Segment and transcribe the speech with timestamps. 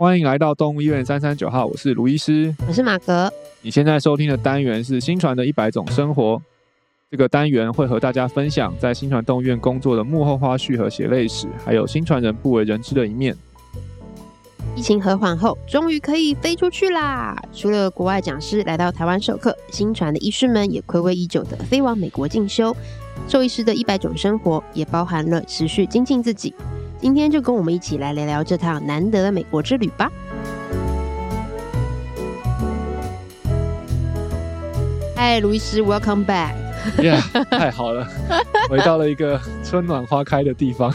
[0.00, 3.30] 欢迎来到动物医院三三九号，我是卢医师，我是马格。
[3.60, 6.40] 你现在收听的单元是新传的一百种生活。
[7.10, 13.36] 这个单元会和大家分享在新传动物医院工作的幕后花絮和血泪史，还有新传人不为人知的一面。
[14.74, 17.38] 疫情和缓后，终于可以飞出去啦！
[17.52, 22.74] 除了国外讲师来到台湾授课，新传的医师们也暌违已久的飞往美国进修。
[23.28, 26.54] 兽医师的一百种生活也包含了持续精进自己。
[27.00, 30.10] 今天就跟我们一起来聊聊这趟难得的美国之旅吧。
[35.16, 36.52] 嗨，卢医师，Welcome back！
[37.02, 38.06] 耶，yeah, 太好了，
[38.68, 40.90] 回到了一个春暖花开的地方。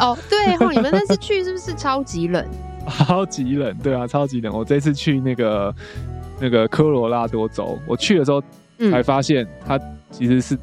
[0.00, 2.42] 哦，对 哦，你们那次去是不是超级冷？
[2.88, 4.56] 超级冷，对啊，超级冷。
[4.56, 5.74] 我这次去那个
[6.40, 8.42] 那个科罗拉多州，我去的时候
[8.90, 9.78] 才发现它
[10.10, 10.58] 其实是。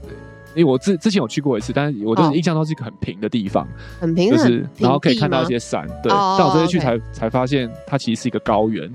[0.53, 3.67] 嗯因为我之之前有去过一次，但是我就是印象中是一个很平的地方，
[3.99, 6.11] 很平，就是然后可以看到一些山，对。
[6.11, 8.89] 哦、但我这次去才、才发现，它其实是一个高原。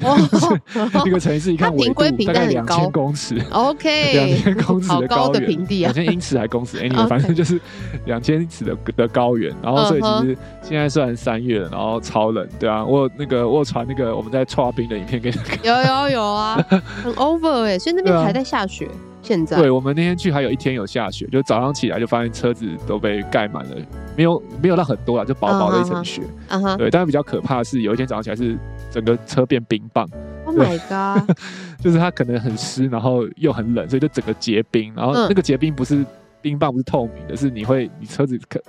[0.00, 0.18] 哦，
[1.06, 7.60] 一个城市一 看纬度大概两千公尺， OK，两千公尺的高原，高的平地啊，两千英尺还公尺，anyway，反正就是
[8.04, 9.54] 两千尺的的高原。
[9.62, 16.56] 然后所以其实现在虽然三月了，然后超冷，对啊，我有那个我有传那个我们在剉冰的影片给你看，有有有啊，
[17.04, 18.88] 很 over 哎，所以那边还在下雪。
[19.24, 23.76] 现在对，我们那天去还有一天有下雪，就早上起来就发现车子都被盖满了，
[24.16, 26.22] 没有没有到很多啊，就薄薄的一层雪。
[26.48, 28.56] 嗯哼，对，但是比较可怕的是有一天早上起来是
[28.90, 30.08] 整个车变冰棒。
[30.44, 31.36] Oh my god！
[31.80, 34.92] 就是它可能很湿，然后又很冷，所以就整个结冰。
[34.94, 36.04] 然后那个结冰不是
[36.42, 38.62] 冰棒，不是透明的，是你会你车子可。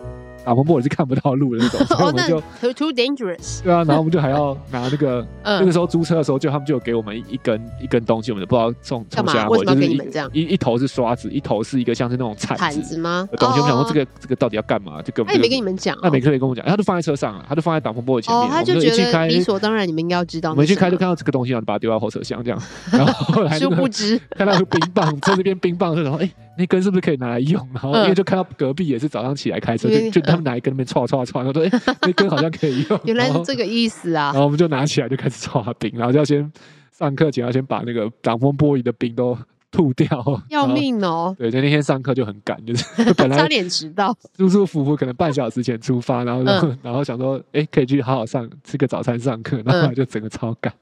[0.46, 2.40] 打风玻璃是看不到路的那种， 所以我们就
[2.74, 3.64] too dangerous。
[3.64, 9.86] 对啊，然后我们就还要拿那个，那个时候租车的时候，就他们就有给我们一一根一根东西，我们就不知道从从下回，就是
[10.32, 13.28] 一一头是刷子，一头是一个像是那种铲子吗？
[13.38, 15.02] 东西我们想说这个这个到底要干嘛？
[15.04, 20.52] 这个他也没跟你们讲，他没特别跟我讲，他就放在车上了，他就放在挡风玻璃前面，他就觉得理所当然，你们应该要知道。
[20.52, 26.30] 我们一去开就看到这个东西，然后就把它丢到后车厢这样，然后后来 殊不知看到冰棒，车那边冰棒的时候，哎。
[26.58, 27.68] 那根是不是可以拿来用？
[27.74, 33.00] 然后因为就看到隔壁也是早上起来开车，就就他们拿一根那边唰唰唰，然后说：“哎，那根好像可以用。
[33.06, 34.32] ”原来是这个意思啊！
[34.32, 36.52] 然后我们就拿起来就开始唰冰，然后就要先
[36.92, 39.38] 上课前要先把那个挡风玻璃的冰都
[39.72, 40.08] 吐掉。
[40.50, 41.36] 要命哦！
[41.38, 50.74] 对，就那天上课就很赶，就 是本来差点迟到，舒舒服服可能半小时前出发，然后然后然后想说：“哎，可以去好好上吃个早餐上课。”然后就整个超赶。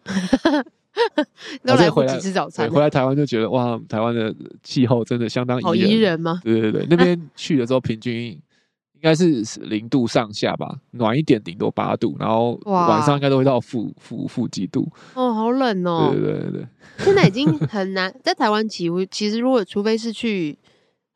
[1.65, 6.39] 都来不及吃早餐，回来台湾就觉得哇，台湾的气候真的相当宜人，好宜人吗？
[6.43, 14.87] 对对对， 那边去的时候平均应该是零度上下吧，暖一点顶多八度，然后晚上应该都会到负负负几度。
[15.13, 16.11] 哦，好冷哦！
[16.13, 16.67] 对对对对，
[16.99, 19.03] 现在已经很难 在台湾起雾。
[19.05, 20.57] 其实如果除非是去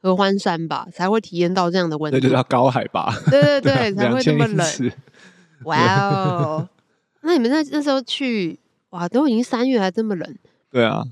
[0.01, 2.19] 合欢山吧，才会体验到这样的温度。
[2.19, 3.13] 对，就是要高海拔。
[3.29, 4.91] 对对对，才会那么冷。
[5.63, 6.69] 哇哦！
[7.21, 8.59] 那你们那那时候去？
[8.91, 10.35] 哇，都已经三月还这么冷，
[10.71, 11.03] 对啊，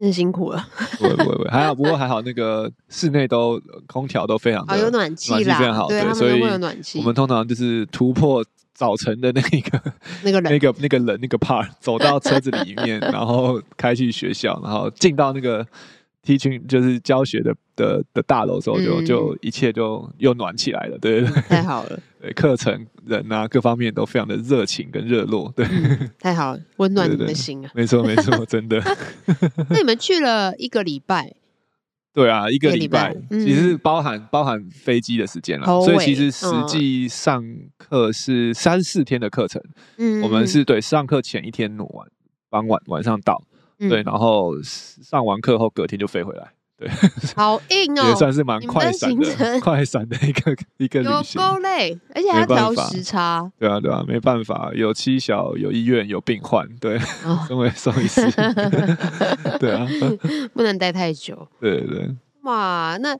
[0.00, 0.66] 真辛苦了。
[0.98, 6.40] 不会不会不会，还好，不过还好，那个室内都空调都非常的，有暖气啦，非常好，对，所以
[6.98, 8.44] 我们通常就是突破
[8.74, 9.92] 早晨的那个
[10.22, 15.66] 那个那个那个冷那个 part，走到车子里面， 然后开去学校，然后进到那个。
[16.28, 21.98] Teaching 就是教学的的的大楼时候，就就一切就又暖起来了，对，太好了。
[22.20, 25.66] 对，课程人啊，各方面都非常的热情跟热络，对，
[26.18, 27.70] 太好了，温暖你们的心啊。
[27.74, 28.78] 没错，没错， 真的。
[29.70, 31.34] 那你们去了一个礼拜？
[32.12, 37.42] 对啊，一个礼拜，其实包含包含飞机的时间了，所以其实实际上
[37.78, 39.62] 课是三四天的课程。
[39.96, 42.06] 嗯，我们是对上课前一天晚
[42.50, 43.42] 傍晚晚上到。
[43.78, 46.88] 对，然后上完课后隔天就飞回来，对，
[47.36, 56.98] 好硬哦，也算是蛮快闪的，快闪的一个 一个旅行，够累，而且还要调时差，对啊对啊，没办法，有妻小，有医院，有病患，对，
[57.46, 58.22] 身为兽医师，
[59.60, 59.86] 对啊，
[60.54, 61.98] 不能待太久，对对。
[61.98, 63.16] 对，哇，那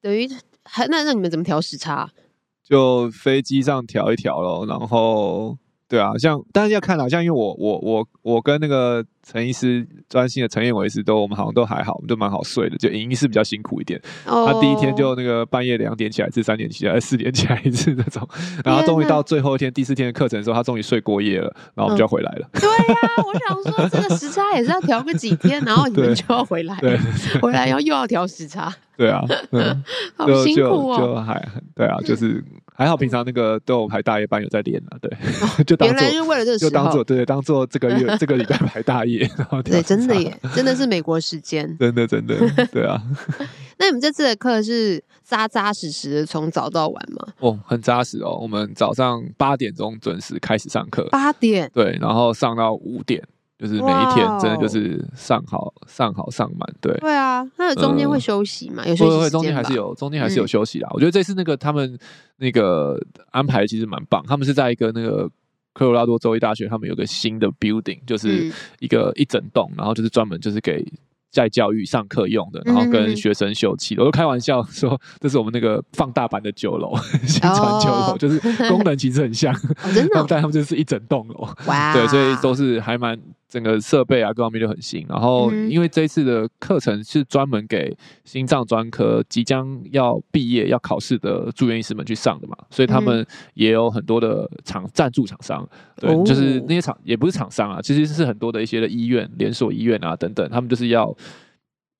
[0.00, 0.28] 等于
[0.64, 2.10] 还那那你们怎么调时差？
[2.62, 5.56] 就飞机上调一调咯，然后。
[5.88, 12.76] 对啊，像但是要看啦，像因为我我我我跟那个陈医师专心的陈彦维医师都我们好像都还好，我们都蛮好睡的。
[12.76, 18.28] 就尹医师比较辛苦一点，哦、他第一天就那个半夜两点起来，至三点起来，四点起来一次那种。
[18.64, 22.48] 然后终于到最后一天第四天的课程的时候，他终于睡过夜了，然后我们就要回来了。
[22.52, 26.98] 嗯、对呀、啊，我想说这个时差也是要调个几天，然后你们就要回来，对，
[27.40, 28.74] 回来然后又要调时差。
[28.96, 29.82] 对啊，嗯，
[30.16, 32.44] 好辛苦哦，就，就还对啊，就是。
[32.74, 34.96] 还好，平常那个都有排大夜班，有在练啊。
[35.00, 35.10] 对，
[35.64, 39.30] 就当做原来是为了这个，就当做对，当做这个月 这个礼拜排大夜夜。
[39.64, 42.36] 对，真的耶， 真的是美国时间，真的真 的，
[42.72, 43.00] 对啊。
[43.78, 47.26] 那你们这次的课是扎扎实实的从早到晚吗？
[47.40, 48.38] 哦，很扎实哦。
[48.40, 53.22] 我们早上八点钟准时开始上课，八点，对，然后上到五点。
[53.58, 58.84] 就是每一天真的就是上好上好上满，对对啊，那中间会休息嘛？
[58.84, 60.88] 有休息时间中间还是有，中间还是有休息啦。
[60.92, 61.96] 我觉得这次那个他们
[62.38, 62.98] 那个
[63.30, 65.30] 安排其实蛮棒，他们是在一个那个
[65.72, 70.84] 科罗拉多州立大学，他们有个新的 building，就是一个一整栋，然后就是专门就是给。
[71.32, 76.94] 在教育上课用的，然后跟学生休憩，我都开玩笑说，这是我们那个放大版的酒楼，
[77.26, 78.38] 新传酒楼，就是
[78.68, 79.50] 功能其实很像，
[79.94, 81.48] 真的， 但他们就是一整栋楼，
[81.94, 83.18] 对，所以都是还蛮
[83.52, 85.04] 整个设备啊各方面都很新。
[85.06, 87.94] 然后因为这一次的课程是专门给
[88.24, 101.14] 心脏专科即将要毕业要考试的住院医师们去上的嘛，所以他们也有很多的厂赞助厂商，对，就是那些厂也不是厂商啊，其实是很多的一些的医院连锁医院啊等等，他们就是要。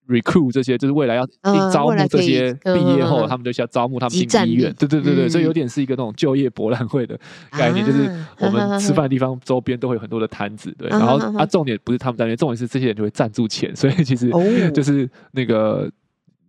[0.08, 1.26] Recruit 这些就是未来要
[1.72, 4.74] 招募这些毕业后，他们就需要招募他们进医院。
[4.78, 7.18] 对对对对，所以有点是一个那种就业博览会的
[7.50, 10.88] 概念，就是我们吃饭的地方周边都会有很多的摊子，对。
[10.88, 14.30] 然后啊，重点不是他们在那边，重点是这些人就会赞助钱，所以其实
[14.74, 15.90] 就是那个。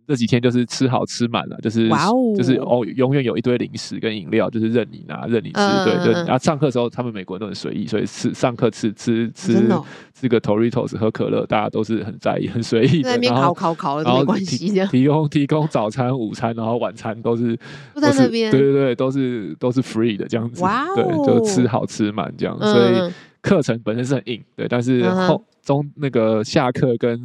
[0.07, 1.89] 这几天就是吃好吃满了，就是、
[2.35, 6.13] 就是哦，永远有一堆零食跟饮料，就是任你拿任你吃，嗯、对对。
[6.23, 9.83] 然后上课的时候，他们美国人都很随意，所以吃上课吃吃吃、哦、
[10.13, 13.17] 吃个 Toritos 喝可乐，大家都是很在意、很随意的。
[13.17, 17.57] 然后考考考都没关系，提供提供早餐、午餐，然后晚餐都是
[17.95, 23.11] 都在那边，对对对，都是都是 free 的这样子，哇、哦，对，就吃好吃满这样，所以
[23.41, 25.35] 课程本身是很硬，对，但是后。
[25.35, 27.17] 嗯中那个下课跟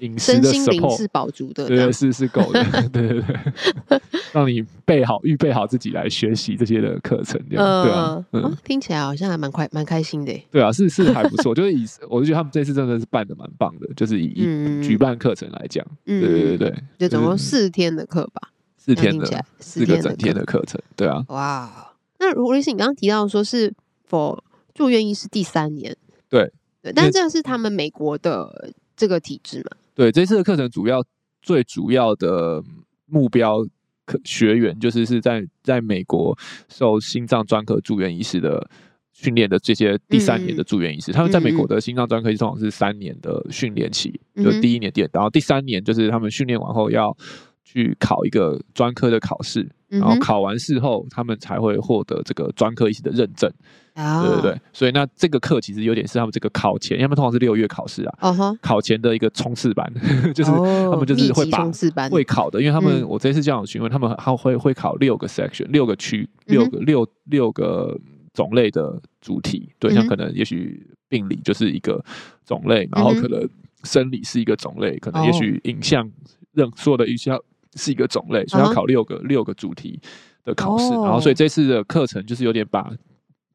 [0.00, 4.00] 饮食的 support 是饱足的， 对，是是够的，对对对，
[4.32, 14.34] 让你备好、预备好自己来学习这些的课程，这样对啊，嗯，听起来好像还蛮快、蛮开心的，对啊，是是还不错，就是以我就觉得他们这次真的是办的蛮棒的，就是以
[14.82, 23.72] 举办课程来讲，对对对对，就总共四天的课吧，四天的四个整天的课程，对啊，哇，那如果是你刚刚提到说是
[24.10, 24.40] for
[24.74, 25.96] 住院医师第三年，
[26.28, 26.50] 对。
[26.84, 29.76] 对，但这个是他们美国的这个体制嘛？
[29.94, 31.02] 对，这次的课程主要
[31.40, 32.62] 最主要的
[33.06, 33.64] 目标
[34.04, 36.36] 课学员就是是在在美国
[36.68, 38.68] 受心脏专科住院医师的
[39.12, 47.16] 训练的这些第三年的住院医师，嗯、他们在美国的心脏专科通常是三年的训练期，嗯、就第一年第二，然后第三年就是他们训练完后要
[47.64, 53.50] 去考一个专科的考试，然后考完试后他们才会获得这个专科医师的认证。
[53.94, 58.18] 对对对，所以那这个课其实有点是他们这个考前，因为他们通常是六月考试啊，
[58.60, 59.88] 考前的一个冲刺班，
[60.34, 61.70] 就是他们就是会把
[62.08, 67.96] 会考的，因为他们我这次这样询问，他们他会会考六个 section，六个区，六个六六个
[68.32, 72.04] 种类的主题，对，像可能也许病理就是一个
[72.44, 73.48] 种类，然后可能
[73.84, 76.10] 生理是一个种类，可能也许影像
[76.52, 77.38] 任所有的影像
[77.76, 80.00] 是一个种类，所以要考六个六个主题
[80.44, 82.90] 的考试，然后所以这次的课程就是有点把。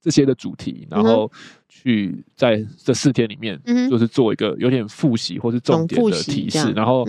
[0.02, 1.30] 这些的主题，然后
[1.68, 3.60] 去在这四天里面，
[3.90, 7.06] 就是做一个有点复习或是重点的提示，然后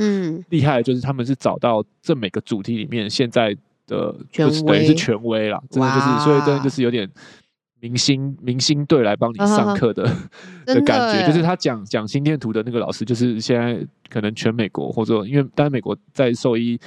[0.48, 3.56] 厉害的就是他们是找到这每个主题里面现在
[3.86, 7.08] 的就是等于是权威啦，真的就是所以真的就是有点
[7.80, 10.02] 明星明星队来帮你上课的
[10.66, 16.78] 的感觉，就是他讲讲心电图的那个老师，就是现在可能全美国或者因为当然美国在兽医。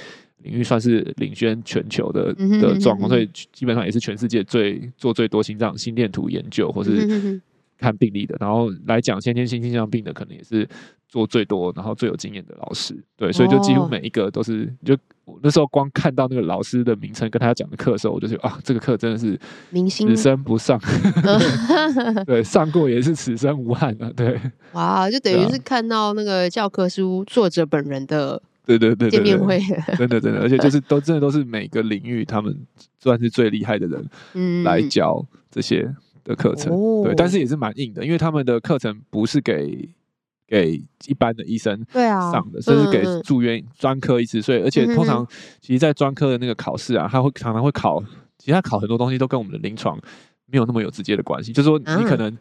[0.44, 7.40] 领域算是领先全球的的状况，所以基本上也是全世界最做最多心脏心电图研究或是
[7.78, 8.36] 看病例的。
[8.38, 10.68] 然后来讲先天性心脏病的，可能也是
[11.08, 12.94] 做最多，然后最有经验的老师。
[13.16, 19.38] 对，所以就几乎每一个都是，就我那时候光看到那个老师的名称跟他讲的课的时候，我就觉得啊，这个课真的是
[19.70, 20.78] 明星，此生不上。
[22.26, 24.12] 对，上过也是此生无憾啊。
[24.14, 24.38] 对，
[24.72, 28.42] 哇，就等于是看到那个教科书作者本人的。
[28.66, 29.60] 对对对，见面会。
[29.98, 32.56] 真的真的，而且就是都真的都是每个领域他们
[32.98, 35.88] 算是最厉害的人来教这些
[36.24, 39.88] 的课程，对，但是也是蛮硬的，因为他们的课程不是给
[40.46, 45.26] 给一般的医生对啊上的，甚至给住院专科医师，所以而且通常
[45.60, 48.02] 其实，在专科的那个考试啊，他会常常会考，
[48.38, 49.98] 其实他考很多东西都跟我们的临床
[50.46, 52.36] 没有那么有直接的关系，就是说你可能。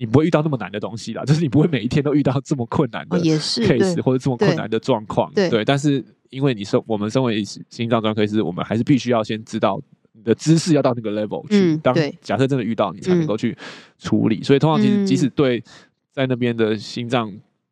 [0.00, 5.62] 你不会遇到那么难的东西啦，就是你不会每一天都遇到这么困难的 case 或者这么困难的状况，对，对。
[5.62, 9.78] 但是因为你是我们身为心脏专科医师，我们还是必须要先知道
[10.12, 11.74] 你的知识要到那个 level 去。
[11.74, 13.54] 嗯、当假设真的遇到，你才能够去
[13.98, 14.38] 处理。
[14.38, 15.62] 嗯、所以通常其实即使对
[16.10, 17.30] 在那边的心脏。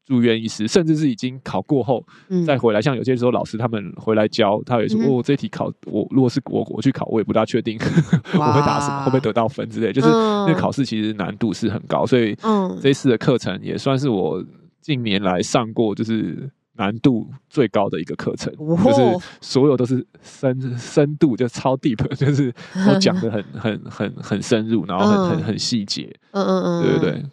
[0.09, 2.03] 住院医师，甚至是已经考过后
[2.47, 7.79] 再回来，像有些时候老师他们回来教，他也说：“哦，这题考我如果是我我去考，我也不大确定
[8.33, 12.35] 我会打什么，会不会得到分之类。”就是那考试其实难度是很高，所以
[12.81, 14.43] 这次的课程也算是我
[14.81, 22.51] 近年来上过就是难度最高的一个课程，哦、就是所有都是深深度就超 deep， 就是
[22.89, 27.25] 我讲的很很很很深入，然后很、嗯、很很细节，嗯嗯嗯，对对对，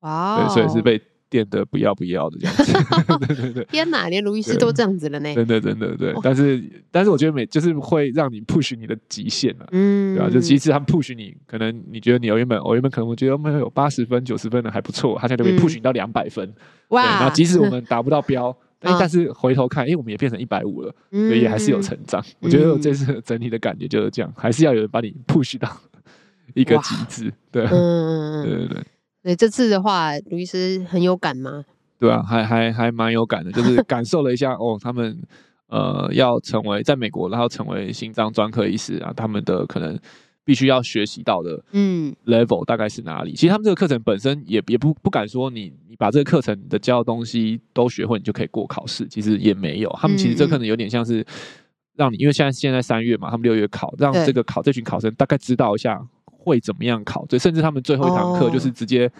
[0.00, 1.00] 哇、哦，对，所以是被。
[1.28, 2.72] 变得不要不要的这样子，
[3.26, 5.34] 对对对，天哪，连卢医师都这样子了呢！
[5.34, 10.30] 真的真的对，但是但是我觉得每就是会让你 push 你的极限了，嗯，对吧？
[10.30, 16.52] 就其实他们 push 你，可能你觉得你原本我原本可能我觉得我们有八十分九十分的还不错，他现在就会 push 你到两百分，
[16.88, 17.02] 哇！
[17.02, 22.24] 然后即使我们达不到标， 但是回头看，因为，我们也变成一百五了，所以也还是有成长。
[22.40, 25.68] 我觉得我这次整体的感觉就是这样，还是要有人把你 push 到
[26.54, 28.78] 一个极致，对，嗯对对对。
[29.24, 31.64] 所以这次的话，卢医师很有感吗？
[31.98, 35.18] 对啊，还还还蛮有感的，就是 感受了一下哦，他们
[35.68, 39.98] 呃要成为在美国，然后成为心脏专科医师啊，他们的可能
[40.44, 43.32] 必须要学习到的嗯 level 大概是哪里？
[43.32, 49.88] 嗯、其实他们这个课程本身也也不不敢说你你把这个课程的教的东西都学会，你就可以过考试，其实也没有。
[49.98, 51.24] 他们其实这个课程有点像是
[51.96, 56.06] 让你，因为现在现在三月嘛，他们六月考，让这个考这群考生大概知道一下。
[56.44, 57.24] 会怎么样考？
[57.26, 59.10] 对，甚至他们最后一堂课就是直接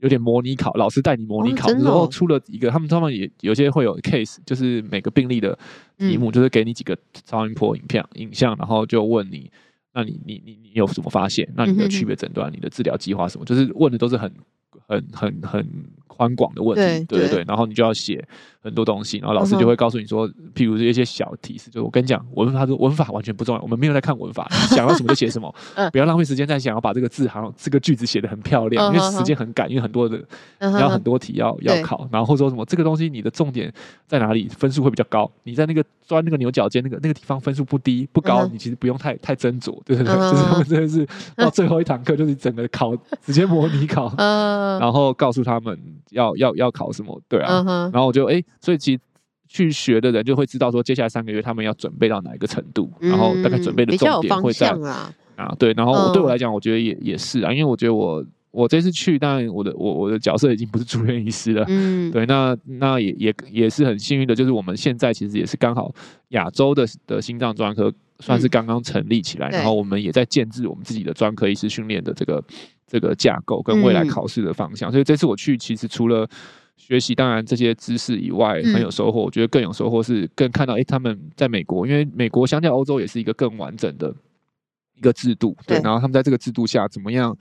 [0.00, 5.56] 有点模拟考，老师带你模拟考，然后出了一个，他们他们也有些会有 case，就是每个病例的
[5.98, 9.50] 题目，就是给你几个超音波影片影像，然后就问你，
[9.92, 11.48] 那你你你你有什么发现？
[11.54, 13.44] 那你的区别诊断、你的治疗计划什么？
[13.44, 14.32] 就是问的都是很
[14.88, 15.66] 很很很
[16.16, 18.22] 宽广的问题，对对对，然后你就要写。
[18.64, 25.52] 很多东西，然后老师就会告诉你说，譬如一些小提示，就我跟你讲，文法说文法完全不重要，我们没有在看文法，想要什么就写什么，
[25.90, 30.16] 不要浪费时间在想要把这个字好像这个句子写得很漂亮，因为时间很赶，因为很多的
[30.60, 33.72] 你要很多题要要考，然后说什么这个东西你的重点
[34.06, 40.14] 在哪里，分数会比较高，你在那个钻那个牛角尖那个那个地方分数不低不高，你其实不用太太斟酌，对对对？
[40.14, 41.04] 就是他们真的是
[41.34, 45.76] 到最后一堂课就是整个考直接模拟考，然后告诉他们
[46.10, 48.42] 要要要考什么，对啊，然后我就哎。
[48.60, 49.00] 所以其实
[49.48, 54.70] 去学的人就会知道说，接下来三个月他们要准备到哪一个程度，然后大概准备的重点会在
[55.36, 55.72] 啊，对。
[55.74, 62.24] 然后对我来讲，我觉得也也是啊，因为我觉得我我这次去，当然我的我我的角色已经不是住院医师了，嗯， 对。
[62.26, 65.92] 那那也也也是很幸运的，就是我们现在其实也是刚好
[66.28, 72.44] 亚洲的的心脏专科算是刚刚成立起来，然后我们也在建制我们自己的专科医师训练的这个
[72.86, 74.92] 这个架构跟未来考试的方向。
[74.92, 76.28] 所以这次我去，其实除了
[76.76, 84.14] 学习当然这些知识以外很有收获，我觉得更有收获是更看到，诶，他们在美国，因为美国相较欧洲也是一个更完整的
[84.96, 87.36] 一个制度，对，然后他们在这个制度下怎么样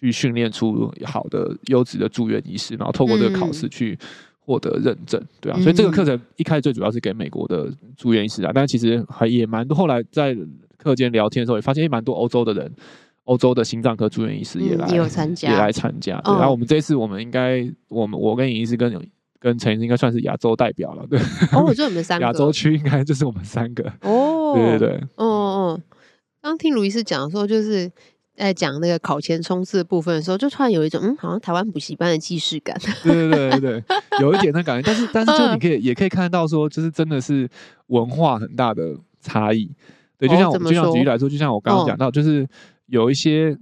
[0.00, 3.98] 去训练出好的优质的住院医师，然后透过这个考试去
[4.38, 10.36] 获得认证，对啊，所以这个课程一开始最主要是给美国的住院医师啊，但其实还也蛮多，后来在
[10.76, 12.72] 课间聊天的时候也发现，也，蛮多欧洲的人。
[13.24, 16.16] 欧洲的心脏科住院医师也来，嗯、也有参加，也来参加。
[16.20, 18.88] 对，然后我们这次我们应该，我们我跟尹医师跟
[19.40, 21.18] 跟陈医师应该算是亚洲代表了，对。
[21.50, 22.24] 哦，就我们三 个。
[22.24, 23.92] 亚洲区应该就是我们三个。
[24.02, 25.00] 哦，对对对。
[25.16, 25.82] 哦哦，
[26.40, 27.90] 刚听卢医师讲说，就是
[28.36, 32.76] 在讲那个考前冲刺的部分的时候，就突然有一种嗯，好像台湾补习班的既视感。
[33.02, 33.82] 对对对
[34.20, 37.48] 有一点那感觉，但是但是就你可以也可以看到说，就是真的是
[37.86, 39.70] 文化很大的差异。
[40.18, 42.46] 对，就像我就像举例来说，就像我刚刚讲到，就是。
[42.88, 43.58] 有一些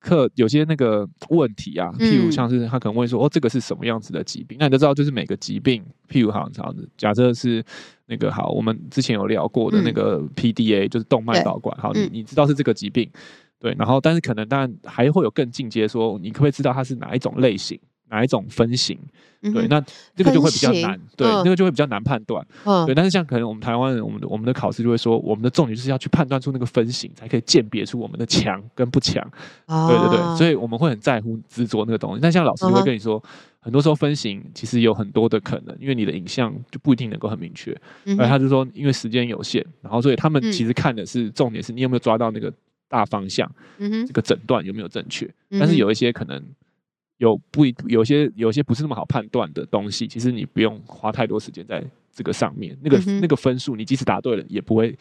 [0.00, 4.58] 课，有些那个问题啊，譬如像是他可能问说，哦，这个是什么样子的疾病？
[4.60, 7.64] 那你都知道，就是每个疾病，譬如好像假设是
[8.04, 13.10] 那个好，我们之前有聊过的那个 PDA，就是动脉导管，好，你你知道是这个疾病，
[13.58, 17.78] 对，然后但是可能当然还会有更进阶，说你可不可以知道它是哪一种类型？
[18.08, 18.96] 哪一种分型？
[19.42, 19.84] 对，那
[20.14, 22.44] 这个就会比较难，对，那个就会比较难判断，
[22.86, 22.94] 对。
[22.94, 29.20] 但是像可能我们台湾人，我们的我们的考试就会说，我们的重点就是要去判断出那个分型，才可以鉴别出我们的强跟不强。
[29.66, 32.20] 对对对，所以我们会很在乎执着那个东西。
[32.22, 33.20] 但像老师就会跟你说，
[33.58, 37.76] 很多时候分型其实有很多的可能，因为你的影像就不一定能够很明确。
[38.18, 42.52] 而他就说，因为时间有限，然后所以他们其实看的是重点是你有没有抓到那个
[42.88, 45.32] 大方向，这个诊断有没有正确。
[45.50, 46.42] 但是有一些可能。
[47.18, 52.76] 有不一有些有些不是那么好判断的东西，其实你不用花太多时间在这个上面。
[52.82, 54.94] 那个、嗯、那个分数，你即使答对了，也不会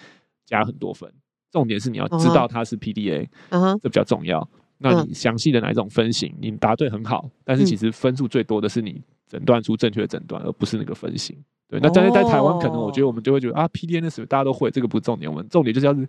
[0.46, 1.12] 加很多分。
[1.52, 4.48] 重点是你要知道它是 PDA，嗯，这比较重要。
[4.78, 11.36] 那你详细的哪一种分型，你答对很好，但是其实分数最多的是你诊断出正确的诊断，而不是那个分型。
[11.68, 15.30] 对，那但是在台湾，可能我觉得我们就会觉得啊，PDA 那什么大家都会，这个不是重点。
[15.30, 16.08] 我们重点就是要是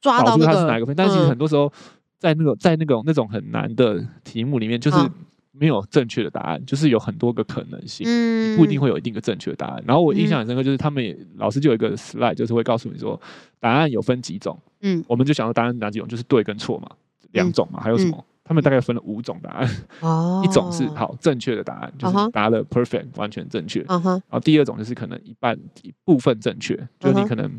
[0.00, 0.94] 找出它是哪一个分。
[0.96, 1.72] 但是其实很多时候
[2.18, 4.96] 在那个在那种那种很难的题目里面，就是。
[5.60, 9.82] 没有正确的答案，就是有很多个可能性，嗯，不一定会有一定的正确的答案。
[9.84, 13.20] 然后我印象很深刻，就是他们也老师就有一个 slide，就是会告诉你说，
[13.58, 16.88] 答案有分几种，嗯，我们就想到答案哪几种，就是对跟错嘛，
[17.32, 18.24] 两种嘛，还有什么？
[18.44, 19.68] 他们大概分了五种答案。
[19.98, 23.82] 哦， 一种是好正确的答案，就是答了 perfect 完全正确。
[23.88, 27.50] 然后第二种就是可能一半一部分正确，就是你可能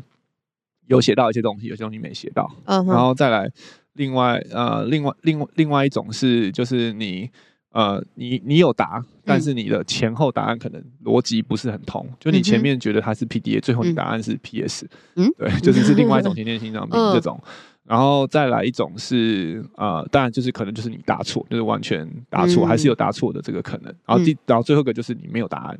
[0.90, 2.50] 有写到一些东西，有些东西没写到。
[2.66, 3.50] 嗯，然后再来
[3.94, 7.30] 另外呃另外另外另外一种是就是你。
[7.72, 17.48] 呃，你你有答，但是你的前后答案可能逻辑不是很通，嗯、就你前面觉得它是 PDA，、嗯、最后你答案是 PS，嗯， 对，就是是另外一种 先天心脏病这种，嗯、
[17.84, 25.78] 然后再来一种是呃，当然就是可能就是你答错，就是完全答错，嗯、还是有答错的这个可能，然后第然后最后一个就是你没有答案。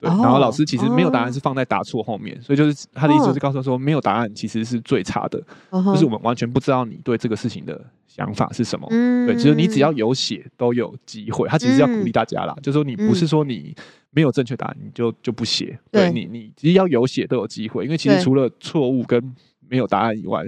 [0.00, 5.38] 对，然后老师其实没有答案是放在答错后面，所以就是他的意思就是告诉说，没有答案其实是最差的，
[5.70, 8.88] 就是我们完全不知道你对这个事情的想法是什么。
[9.26, 11.46] 对，就是你只要有写都有机会。
[11.48, 13.74] 他其实要鼓励大家啦，就是说你不是说你
[14.10, 19.22] 没有正确答案你就就不写，对你你其实要有写都有机会，因为其实除了错误跟
[19.70, 20.44] 没有答案以外，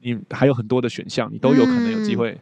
[0.00, 2.36] 你还有很多的选项，你都有可能有机会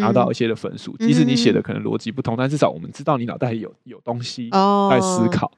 [0.00, 0.96] 拿到一些的分数。
[0.98, 4.50] 即使你写的可能逻辑不通，但至少我们知道你脑袋里有有东西
[4.90, 5.50] 在思考。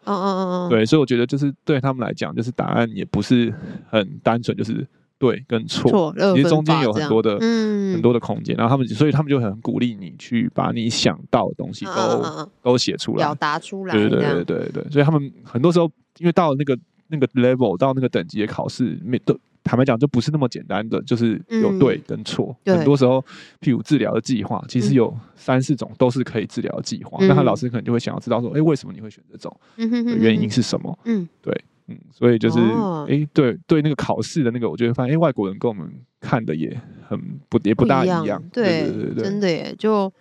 [0.69, 3.53] 对，所以我觉得就是对他们来讲，就是答案也不是
[3.89, 4.87] 很单纯，就是
[5.19, 8.55] 对跟错，其实中间有很多的很多的空间。
[8.55, 13.95] 然后他们，所以他们就很鼓励你去把你想到的东西都都写出来，表达出来。
[13.95, 16.79] 对对对对对，所以他们很多时候因为到了那个
[17.09, 19.35] 那个 level，到那个等级的考试，没都。
[19.65, 22.55] 坦白讲，就不是那么简单的，就是有对跟错。
[22.65, 23.25] 嗯、很多时候，
[23.61, 27.25] 譬如治疗的计划，其实有三四种都是可以治疗的计划。
[27.27, 29.57] 那、老师可能就会想要知道说，哎、欸，为什么你会选这种？
[29.77, 30.99] 原因是什么？
[31.05, 35.89] 嗯，对，嗯，所以就是，哎、哦欸，对对，那个考试的那个，我觉得发现，哎、欸，外国人跟我们
[36.21, 36.77] 看的也
[37.09, 38.43] 很不也不大一样。
[38.53, 40.13] 对对对，真的耶，就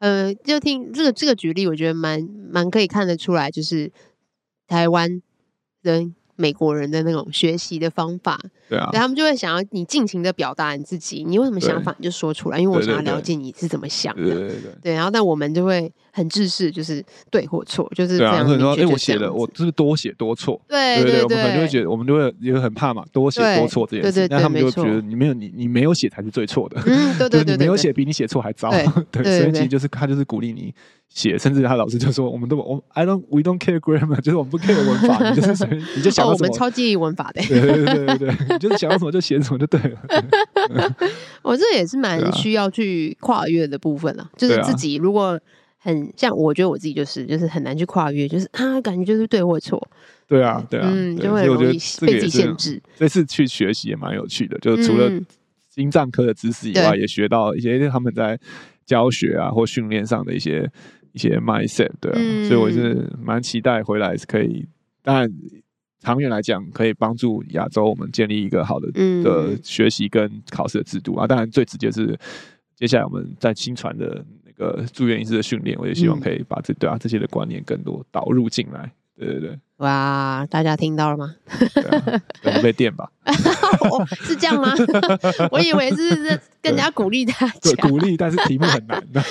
[0.00, 2.20] 呃，就听这个这个举例，我觉得蛮
[2.50, 3.92] 蛮可以看得出来，就是
[4.66, 5.22] 台湾
[5.82, 6.14] 人。
[6.36, 8.38] 美国人的那种学习的方法，
[8.68, 18.42] 对啊，他们就会想要你尽情的表达你自己，你有什么想法你就说出来，因为我想要了解你是怎么想的，对对对，对，然后但我们就会很制式，就是对或错，就是这样。
[18.46, 28.70] 很多哎，我写了，我就是多写多错，对对对，我们可能就会觉得，我们就会也很怕嘛，多写多错这件事，那他们就觉得你没有你你没有写才是最错的，嗯，对 对对，你没有写比你写错还糟，
[29.12, 30.72] 对，所以其实就是他就是鼓励你。
[31.08, 35.64] 写，甚至他老师就说：“我们都我 I don't we don't care grammar，就是我们不 care 文法，你就是
[35.94, 36.32] 你就想什么。
[36.32, 37.40] 哦”我们超介意文法的。
[37.46, 39.96] 对对对对对，你就是想要什么就写什么就对了。
[41.42, 45.38] 我这也是蛮需要去跨越的部分了，就是自己如果
[45.86, 49.80] 很像，我觉得我自己就是就是很难去跨越，就是啊，感觉就是对或错。
[50.26, 52.82] 对啊，对啊，嗯，就会容易被自己限制。
[52.96, 55.10] 这次去学习也蛮有趣的，就是除了
[55.70, 58.38] 心脏科的知识以外，也学到一些他们在
[58.84, 60.70] 教学啊或训练上的一些。
[61.12, 64.66] 一些 mindset 对啊，嗯、所以我是蛮期待回来是可以，
[65.02, 65.26] 当然
[66.00, 71.26] 长远来讲可以帮助亚洲我们建立一个好的的学习跟考试的制度啊。
[71.26, 72.14] 当然最直接是
[72.74, 78.92] 接下来我们在新传的那个住院医师的训练，我也希望可以把这对啊这些的观念更多导入进来。
[79.18, 79.58] 对对对。
[79.78, 81.34] 哇，大家听到了吗？
[82.42, 83.10] 可能被电吧？
[83.90, 84.72] 哦，是这样吗？
[85.52, 89.22] 我以为是更加鼓励大家，鼓励，但是题目很难 的。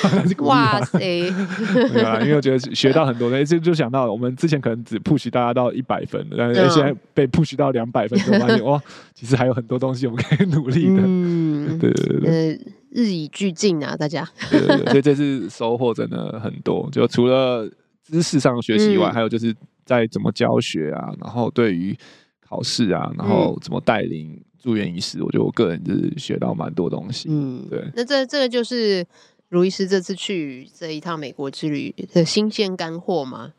[0.44, 1.00] 哇塞！
[1.00, 8.80] 对啊，因为我觉得学到很多，哎，就就想到我们之前可能只 push 大家到一百分，但是现在被 push 到两百分，就发现哇，
[9.16, 11.02] 其实还有很多东西我们可以努力的。
[11.04, 14.24] 嗯，对对对，日以俱进啊，大家。
[14.52, 17.68] 对对对，所以这次收获真的很多，就除了
[18.04, 19.52] 知识上学习以外，还有就是。
[19.86, 21.96] 在怎么教学啊，然后对于
[22.42, 27.30] 考试啊，然后怎么带领住院医师，我觉得我个人就是学到蛮多东西。
[27.32, 27.84] 嗯，对。
[27.96, 29.06] 那这这个就是
[29.50, 33.54] 卢医师这次去这一趟美国之旅的新鲜干货吗？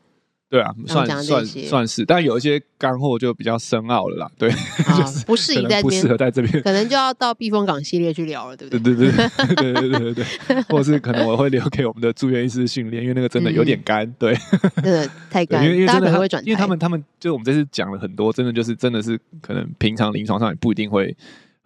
[0.49, 4.31] 对啊，算算算是，但有一些干货就比较深奥了啦。
[4.37, 4.49] 对，
[4.97, 8.95] 就是不适宜在不适合在这边，可能就要到避风港系列去聊了，对不对？
[8.95, 14.33] 对对对对对对对对，或者是可能我会留给我们的住院医师训练，因为那个真的有点干，对，
[14.81, 21.15] 真的太干，因为因为真的会转，因为他们他们就我们这次讲了很多，真的就是真的是可能平常临床上也不一定会。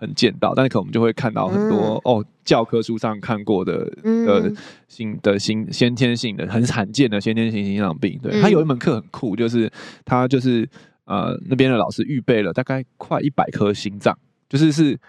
[0.01, 4.51] 很见到，但是可能我们就会看到很多、嗯、哦，教科书上看过的的
[4.87, 8.19] 心的心先天性的很罕见的先天性心脏病。
[8.19, 9.71] 对，他有一门课很酷，就是
[10.03, 10.67] 他就是
[11.05, 14.17] 呃那边的老师预备了大概快一百颗心脏，
[14.49, 14.99] 就是是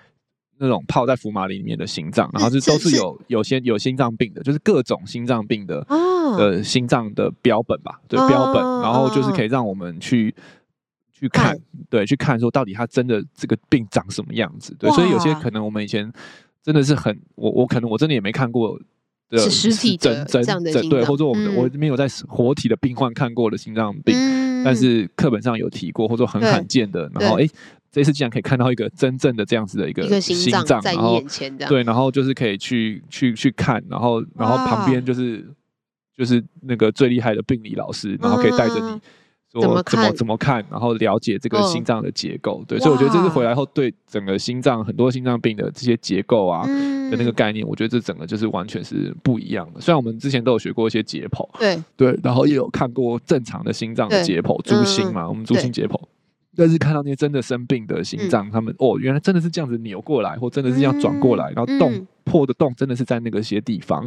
[0.58, 10.34] 那种泡在福马林里面的心脏，然后就都是有有些有心脏病的，就是各种心脏病的呃心脏的标本吧，对标本，然后就是可以让我们去。
[11.22, 11.56] 去看，
[11.88, 16.12] 对，去看说到底他真的这个病长什么样子，对，所以有些可能我们以前
[16.62, 18.78] 真的是很，我我可能我真的也没看过
[19.30, 27.46] 的是实体的真这样的对，或者我们我没有在活体的病患看过的心脏病，嗯、但是课本上有提过，或者说很罕见的，然后哎。
[27.94, 35.46] 这次竟然可以看到一个真正的这样子的一个心脏在你眼前，的对，然后就是可以去去去看，然后然后旁边就是
[36.16, 38.80] 就是那个最厉害的病理老师，然后可以带着你。
[38.80, 39.00] 说
[39.60, 49.80] 怎么怎么，怎么看，然后了解这个心脏的结构，嗯、对，所以我觉得这次回来后对整个心脏很多心脏病的这些结构啊、嗯、的那个概念，我觉得这整个就是完全是不一样的。
[49.80, 51.82] 虽然我们之前都有学过一些解剖，对。
[51.96, 56.00] 对，然后也有看过正常的心脏的解剖，猪心嘛，嗯、我们猪心解剖，
[56.56, 64.02] 但是看到那些真的生病的心脏，嗯、他们哦，原来真的是这样子扭过来，或真的是这样转过来，嗯、然后洞、嗯、破的洞真的是在那个些地方，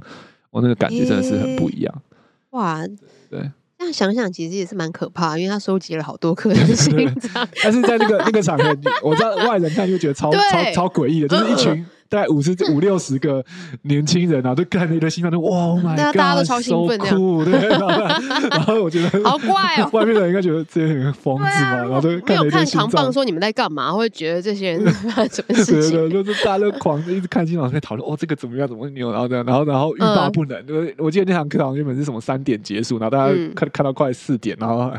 [0.49, 2.01] 我、哦、那个感觉真的是很不一样。
[2.49, 2.81] 哇，
[3.29, 3.51] 对。
[3.85, 7.47] 这样想想，其实也是蛮可怕，因为他收集了好多颗心脏。
[7.63, 10.39] 但是在那个那个场合，我知道外人看就觉得超超
[10.73, 11.85] 超诡异的，就是一群。
[12.09, 13.43] 大概五十 五六十个
[13.83, 17.69] 年轻人啊，都看了一堆心脏，都哇，Oh my God，大家都超兴奋对，
[18.49, 25.91] 然后我觉得好怪哦， 外面的人应该觉得这些人疯子嘛，啊、然后都看没有看扛棒说你们在干嘛，会觉得这些人发生什么事情？
[25.91, 30.65] 对对，就是大家都狂一直看心脏在讨论，哦，这个怎么样，怎么扭，然后这样，然后然后欲罢不能。
[30.65, 34.91] 就、嗯、我记得那堂课好像原本是什么三点结束，然后大家看、嗯、看到快四点，然后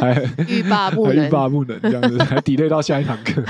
[0.00, 3.42] 还欲罢不能，欲罢不能这样子，还 delay 到下一堂课。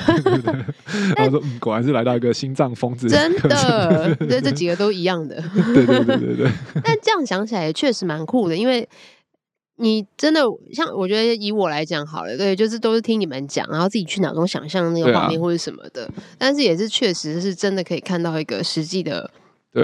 [1.16, 4.14] 然后说，嗯，果然是来到一个心脏疯子，真的。
[4.20, 5.42] 对，这这几个都一样的，
[5.74, 6.50] 对对对对对。
[6.84, 8.88] 但这样想起来也确实蛮酷的，因为
[9.76, 16.04] 你真的像我觉得以我来讲好了，对，就是都是听你们讲，然后自己去脑中想象那个画面或者什么的。
[16.06, 19.30] 啊、但是也是确实是真的可以看到一个实际的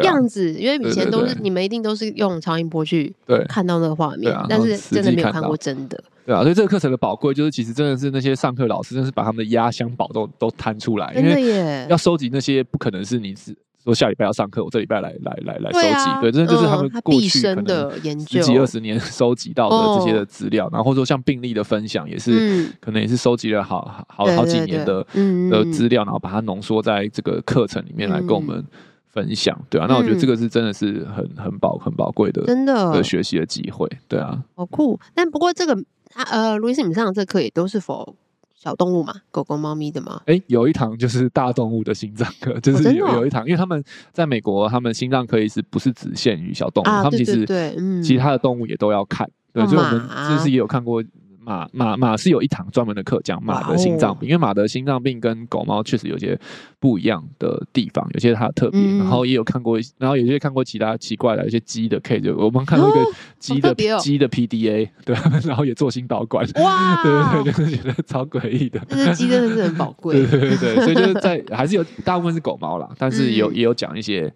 [0.02, 3.12] 样子，啊、因为以前都是对对对，你们一定都是用超音波去
[3.48, 6.02] 看到那个画面，啊、但是真的没有看过真的。
[6.26, 13.56] 对啊，所以这个课程的宝贵就是，其实真的是那些上课老师，真的是把他们的压箱宝都都摊出来，真的耶，要收集那些不可能是你是。
[13.82, 17.90] 说下礼拜要上课，我这礼拜来来来来收集，对，这就是他们过去可能
[18.26, 25.02] 十几二十年 收集到的这些的资料，然后或者说像病例的分享，也是可能也是收集了好好好几年的
[25.50, 28.62] 的资料，然后把它浓缩在这个课程里面来跟我们
[29.10, 34.98] 分享，对啊，那我觉得这个是真的是很很宝很宝贵的，真的的学习的机会，对啊，好酷。
[35.14, 35.74] 但不过这个
[36.14, 38.16] 啊呃，卢医师，你们上的这课也都是否？
[38.52, 40.20] 小动物嘛，狗狗、猫咪的吗？
[40.26, 51.02] 哎、欸，有一堂就是大动物的心脏课，就是有有一堂，因为他们在美国，他们心脏科医师不是只限于小动物，啊、他们其实对其他的动物也都要看，对，所以我们就是也有看过。
[51.50, 56.38] 马马马是有一堂专门的课讲马的心脏病，因为马的心脏病跟狗猫确实有些
[56.78, 58.80] 不一样的地方，有些它的特别。
[58.98, 63.00] 然后也有看过，然后有些看过其他奇怪的，有些鸡的 K，就我们看过一个
[63.38, 68.80] 鸡的鸡的 PDA，对，然后也做心导管，哇， 对对对，就是觉得超诡异的。
[68.88, 74.32] 但是鸡真的是很宝 贵，对对对，所以就是在还是有大部分是狗猫啦，但是有也有讲一些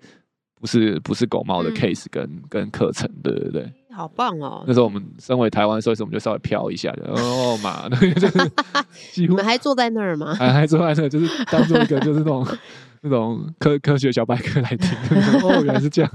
[0.61, 3.73] 不是不是狗猫的 case 跟跟课程，对对对。
[3.95, 4.65] 好棒哦！
[4.67, 8.39] 那时候我们身为台湾兽医师，我们就稍微飘一下，哦妈的，就是
[9.13, 10.35] 几乎你们还坐在那儿吗？
[10.39, 12.47] 还还坐在那儿，就是当做一个就是那种
[13.03, 14.91] 那种科科学小百科来听。
[15.43, 16.11] 哦，原来是这样，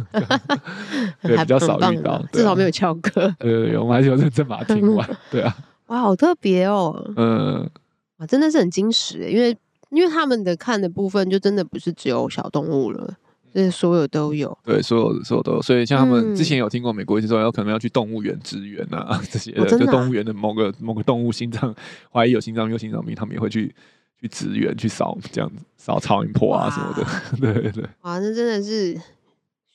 [1.22, 3.34] 对，比较少遇到，至少没有翘课。
[3.40, 5.10] 呃，我们还是有认真把它听完。
[5.32, 5.56] 对啊，
[5.88, 7.12] 哇，好特别哦。
[7.16, 7.70] 嗯，
[8.18, 9.56] 哇，真的是很惊喜，因为
[9.92, 13.16] 因为他们的看的部分就真的不是只有小动物了。
[13.54, 21.74] 就是所有都有，对，所有所有都有，所以像他们之前有听过美国一些说，有可能要去动物园支援啊，这些的，就动物园的某个某个动物心脏
[22.12, 23.74] 怀疑有心脏病、有心脏病，他们也会去
[24.22, 27.06] 去支援去扫这样子扫超音波啊什么的，
[27.54, 27.84] 对对对。
[28.02, 28.96] 哇，那真的是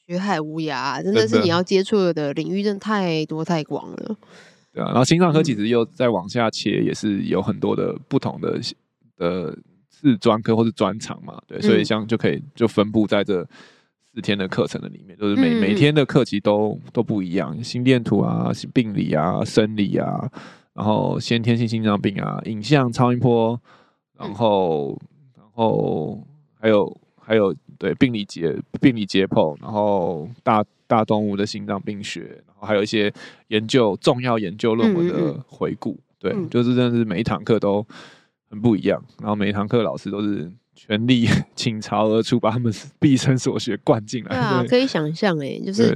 [0.06, 4.16] 学海无涯，真的是你要接触的领域真的太多太广了。
[4.72, 8.60] 对啊，然后心脏科其实又再往下切，也是有很多的不同的
[9.16, 9.56] 的。
[10.00, 11.40] 是专科或是专长嘛？
[11.46, 13.46] 对，所以像就可以就分布在这
[14.12, 20.30] 四天的课程的里面，就是每每天的课期都都不一样，心电图啊、病理啊、生理啊，
[20.72, 23.61] 然后先天性心脏病啊、影像、超音波，
[24.18, 25.00] 然后
[25.37, 26.22] 然后
[26.61, 33.12] 还有还有对病理解病理解剖，然后大大动物的心脏病学，然后还有一些
[33.48, 37.87] 研究重要研究论文的回顾，对，就是真的是每一堂课都。
[38.54, 44.30] 很不一样，然后每一堂课老师都是全力 倾巢而出，把他们毕生所学灌进来。
[44.30, 45.94] 对啊，可以想象哎，就是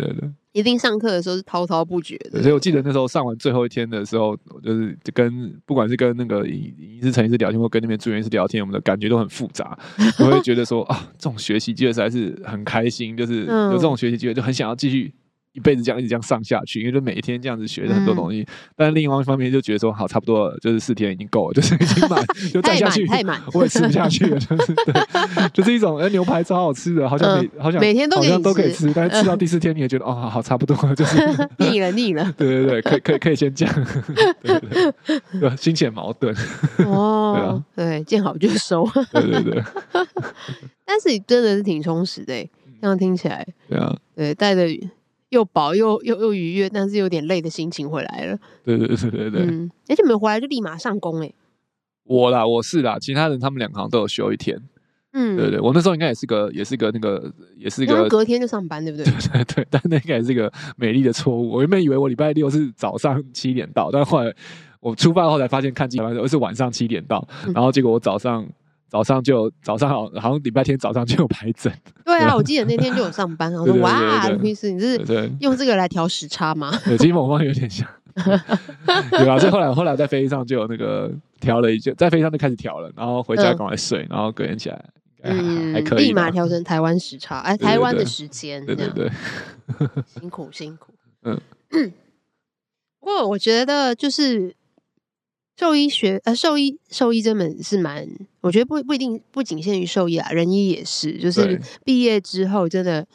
[0.53, 2.43] 一定上课的时候是滔滔不绝的。
[2.43, 9.79] 所以我记得那时候上完最后一天的时候，我就是跟不管是跟那个影影视、陈医师聊天，或跟那边住院医师聊天，我们的感觉都很复杂。
[10.19, 15.15] 我会觉得说啊，这种学习机会实在是很开心，就是有这种学习机会，就很想要继续。
[15.59, 18.43] 一辈子这样一直这样上下去，因为就每一天这样子学很多东西。
[18.43, 31.17] 嗯、但另外一方面就觉得说，好，差不多了，就是四天已经够了，就是已经满， 就再下去太满，我也吃不下去了，就是 对，就是一种哎、欸、牛排超好吃的，好像每、嗯、好像每天都好像，都可以吃，但是吃到第四天你也觉得、嗯、哦，好差不多了，就是
[31.59, 32.33] 腻 了腻了。
[32.37, 33.87] 对对对，可以可以可以先这样，
[34.43, 36.35] 对对对，对，心情矛盾。
[36.87, 38.89] 哦，对，啊、对，见好就收。
[39.13, 39.63] 对对对。
[40.85, 42.35] 但是你真的是挺充实的，
[42.81, 43.47] 这样听起来。
[43.69, 43.95] 对啊。
[44.15, 44.67] 对，带着
[45.31, 48.39] 又饱又又又愉悦，但是有点累的心情回来了。
[48.65, 49.43] 对对对对对。
[49.43, 51.33] 嗯，而且你们回来就立马上工哎。
[52.05, 54.59] 我啦，我是啦，其他人他们两行都有休一天。
[55.13, 59.05] 嗯，对对，我那时候应该也是个，也是个那个，也是个隔天就上班，对不对？
[59.33, 61.51] 对对对，但那应该也是个美丽的错误。
[61.51, 64.35] 我原本以为我礼拜六是早上七点到，但后来
[64.81, 68.47] 我出发后才发现看机票是晚上七点到，然后结果我早上。
[68.89, 71.73] 早上就早上好，好像礼拜天早上就有排诊。
[72.05, 73.53] 对啊，我记得那天就有上班。
[73.61, 74.99] 我说哇，卢医师，你是
[75.41, 76.73] 用这个来调时差吗？
[76.85, 77.87] 对，其实某方有点像。
[78.17, 84.85] 对啊，所以后来后来在飞机上就有那个调了一就，在飞机上就开始调了，然后回家赶快睡，然后隔天起来
[85.23, 88.65] 嗯还可以，立马调成台湾时差，哎，台湾的时间。
[88.67, 89.11] 对对对，
[90.07, 90.93] 辛苦辛苦。
[91.23, 91.39] 嗯，
[92.99, 94.55] 不过我觉得就是。
[95.61, 98.07] 兽医学呃，兽医兽医这门是蛮，
[98.41, 103.07] 我觉得不不一定不仅限于兽医啊，人医也是，就是毕业之后真的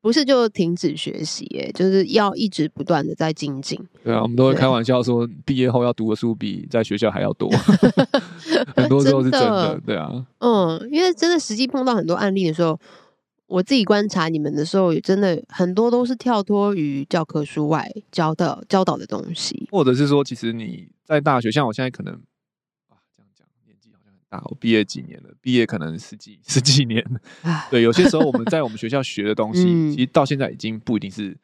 [0.00, 3.78] 不是就停止学习，哎，就是要一直不断的在精进。
[4.02, 7.48] 对啊，我们都会开玩笑说，毕业后要读的书比在学校还要多，
[8.76, 12.78] 很多时候是真的，对啊，嗯，因为真的实际碰到很多案例的时候。
[13.48, 22.18] 我自己观察你们的时候，也真的很多都是跳脱于教科书外教的教导的东西，或者是说，其实你在大学，像我现在可能
[24.32, 27.04] 纪好像很大，我毕业几年了，毕业可能十几十几年，
[27.70, 31.36] 对，有些时候我们 在我们学校学的东西，嗯、其实到现在已经不一定是。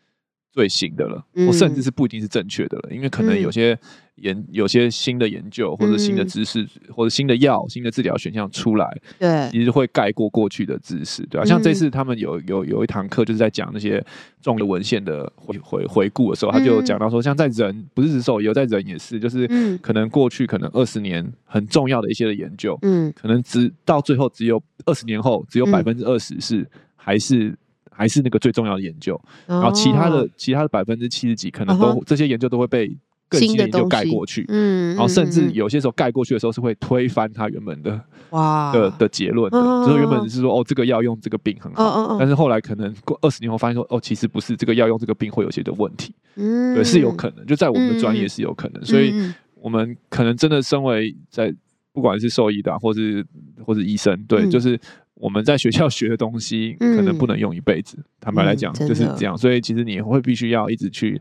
[0.59, 3.79] 最新的了，或甚至是不一定是正确的了，因为可能有些
[4.17, 11.45] 研有些新的研究或者新的知识或者新的药、新的治疗选项出来，对，其实会盖过过去的知识，对吧？
[11.45, 14.05] 像这次他们有有有一堂课就是在讲那些
[14.43, 19.47] 重的文献的回回回顾的时候，他就讲到说，像在人不是只兽医，有在人也是，就是
[19.81, 27.57] 可能过去可能二十年很重要的一些的研究，嗯，可能只到最后只有二十年后只有百分之二十是还是。
[27.99, 32.97] 还是那个最重要的研究，然后其他的、哦、其他的百分之七十几可能都、哦、这些研究都会被
[33.29, 38.73] 更新的研究盖过去，嗯，然后甚至有些时候盖过去的时候是会推翻它原本的哇。
[38.73, 49.13] 的的结论的，哦、就是原本是说哦这个药用这个病很好，哦、但是后来可能过二十年后发现说哦其实不是这个药用这个病会有些的问题，嗯，对，是有可能，就在我们的专业是有可能，嗯、所以
[49.61, 51.53] 我们可能真的身为在
[51.93, 53.27] 不管是兽医的、啊、或是
[53.67, 54.79] 或是医生，对，嗯、就是。
[55.21, 57.97] 我们在学校学的东西，可能不能用一辈子。
[57.99, 59.37] 嗯、坦白来讲，就是这样。
[59.37, 61.21] 所以其实你会必须要一直去、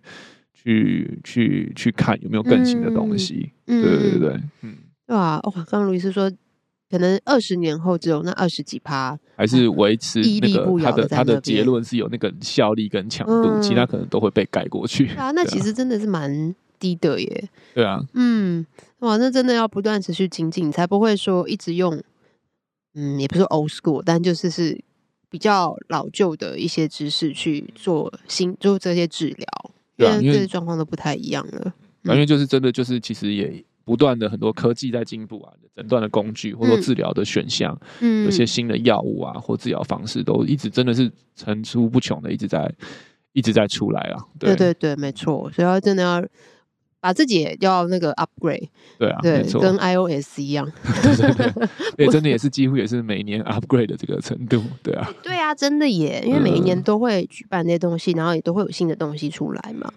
[0.53, 3.51] 去、去、去看有没有更新的东西。
[3.65, 4.75] 嗯、对对对，嗯，
[5.07, 5.39] 对啊。
[5.43, 6.31] 哇，刚刚卢医师说，
[6.89, 15.07] 可能二十年后只有那二十几趴，还是维持那个他的他的结论是有那个效力跟强度，嗯、其他可能都会被盖过去。
[15.15, 17.49] 啊，那其实真的是蛮低的耶。
[17.73, 18.65] 对啊，嗯，
[18.99, 21.99] 哇，那真的要不断持续精进，才不会说一直用。
[22.99, 24.83] 嗯，也不是 old school，但就是是
[25.29, 29.47] 比较老旧的一些知识去做新做这些治疗，
[29.95, 31.71] 对啊，因为状况都不太一样了。
[32.05, 42.73] 因为就是真的就是其实也不断的很多科技在进步啊，诊断的工具或者说治疗的选项，嗯，有些新的药物啊或治疗方式都一直真的是层出不穷的，一直在
[43.33, 44.25] 一直在出来啊。
[44.39, 46.25] 对对对，没错，所以要真的要。
[46.99, 59.93] 把自己也要那个 upgrade，对啊，对，跟 iOS 一样，对 对对，也 真的也是几乎也是每年 upgrade 的这个程度，对啊，对啊，真的耶，因为每一年都会举办那些东西，然后也都会有新的东西出来嘛，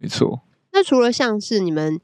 [0.00, 0.40] 没错。
[0.72, 1.94] 那除了像是你们，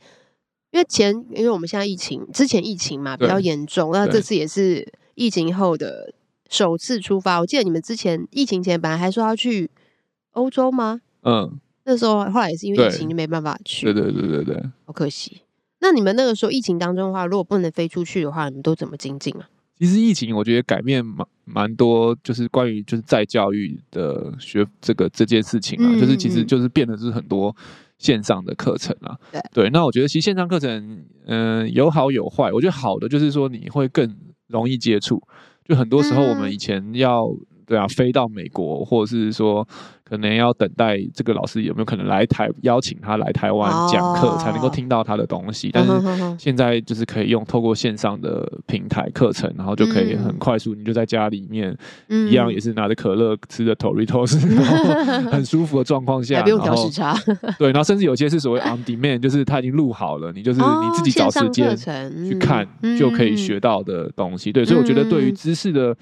[0.72, 6.12] 因为前，因为我们现在疫情之前疫情嘛比较严重，那这次也是疫情后的
[6.50, 7.38] 首次出发。
[7.38, 9.70] 我记得你们之前疫情前本来还说要去
[10.32, 11.00] 欧洲吗？
[11.22, 11.60] 嗯。
[11.86, 15.40] 那时候后来也是因为疫情就没办法去，对对对对对，好可惜。
[15.78, 19.48] 那你们那个时候疫情当中的话，如果不能飞出去的话，你们都怎么精进啊？
[19.78, 27.54] 其实疫情我觉得改变蛮蛮多，就是关于就是在教育的学这个这件事情啊，嗯、就是其实就是变得是很多
[27.98, 29.16] 线上的课程啊。
[29.30, 34.12] 对对，那我觉得其实线上课程嗯、呃、有好有坏，我觉得好的就是说你会更
[34.48, 35.22] 容易接触，
[35.64, 37.28] 就很多时候我们以前要。
[37.66, 39.66] 对啊，飞到美国，或者是说
[40.04, 45.68] 可能要等待这个老师有没有可能来台邀请他来台湾讲课，哦、才能够听到他的东西。
[45.72, 45.92] 但是
[46.38, 51.76] 现在就是可以用透过线上的平台课程，然后就可以很快速，嗯、你就在家里面、
[52.08, 57.16] 嗯、一样也是拿着可乐吃着 Toritos， 然后 很舒服的状况下，还不用调时差。
[57.58, 62.64] 对，然后甚至有些是所谓 on demand，就是他已经录好了，你就是你自己找时间去看
[62.96, 64.52] 就可以学到的东西。
[64.52, 65.96] 对，所以我觉得对于知识的。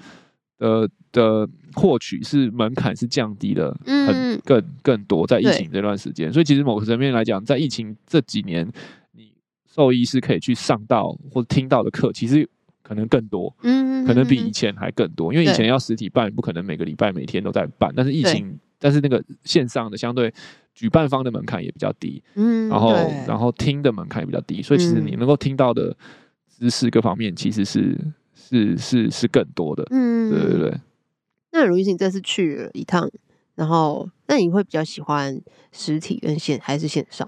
[0.59, 8.65] 呃的获取是门槛是降低了，很更更多在疫情这段时间，所以其实某个层面来讲，在疫情这几年，
[9.11, 9.31] 你
[9.67, 12.47] 兽医是可以去上到或者听到的课，其实
[12.81, 20.33] 可能更多，嗯，可能比以前还更多，因为以前要实体办，不可能每个礼拜每天都在办，但是疫情，但是那个线上的相对
[20.73, 22.93] 举办方的门槛也比较低，嗯，然后
[23.27, 25.95] 然后听的门槛也比较低，所以其实你能够听到的
[26.47, 27.97] 知识各方面其实是。
[28.49, 30.79] 是是是更多的，嗯，对对对。
[31.51, 33.09] 那卢医师，你这次去了一趟，
[33.55, 37.27] 然后那你会比较喜欢实体跟线还是线上？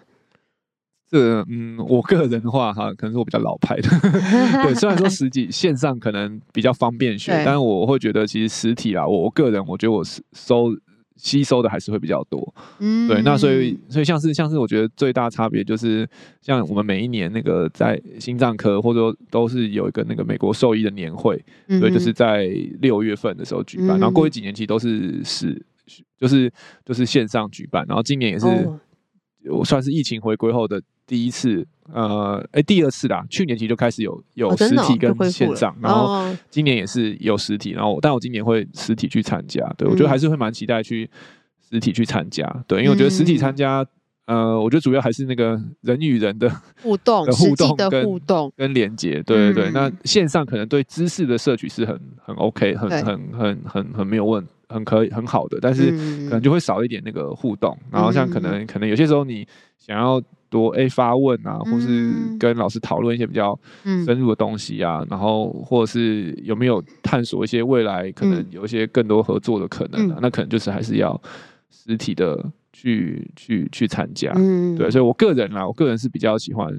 [1.10, 3.90] 这嗯，我个人的话哈，可能是我比较老派的，
[4.64, 4.76] 对。
[4.76, 10.76] 虽然说实体线上可能比较方便学， 但是我会觉得其实实体啊，我我个人我觉得我是收。
[11.18, 16.08] 吸收的还是会比较多，嗯，对，那所以所以像是像是我觉得最大差别就是，
[16.42, 22.46] 像我们每一年那个在心脏科或者说都是有一个那个美国兽医的年会，对，就是在
[22.80, 25.62] 六月份的时候举办，嗯、然后过去几年其实都是是
[26.18, 26.52] 就是
[26.86, 28.46] 就是线上举办，然后今年也是
[29.50, 31.68] 我算是疫情回归后的第一次。
[31.94, 41.10] 呃，哎，第二次啦，去年其实就开始有有实体跟线上，然后今年也是有实体，然后但我今年会实体去参加，对，我觉得还是会蛮期待去
[41.72, 43.86] 实体去参加，对，因为我觉得实体参加，
[44.26, 46.52] 呃，我觉得主要还是那个人与人的
[46.84, 55.92] 互动、互动的互动跟连接，对对对，那线上可能对知识的摄取是很很 OK，很很很很很没有问题，很可以很好的，但是
[56.26, 60.22] 可能就会少一点那个互动，然后像可能可能有些时候你想要。
[60.50, 63.60] 多欸发问啊，或是跟老师讨论一些比较
[64.06, 71.22] 深入的东西啊，嗯、然后或者是有没有探索一些未来可能有一些更多合作的可能啊，嗯、那可能就是还是要
[71.70, 76.74] 实体的去去去参加，嗯、对，所以我个人啦，我个人是比较喜欢。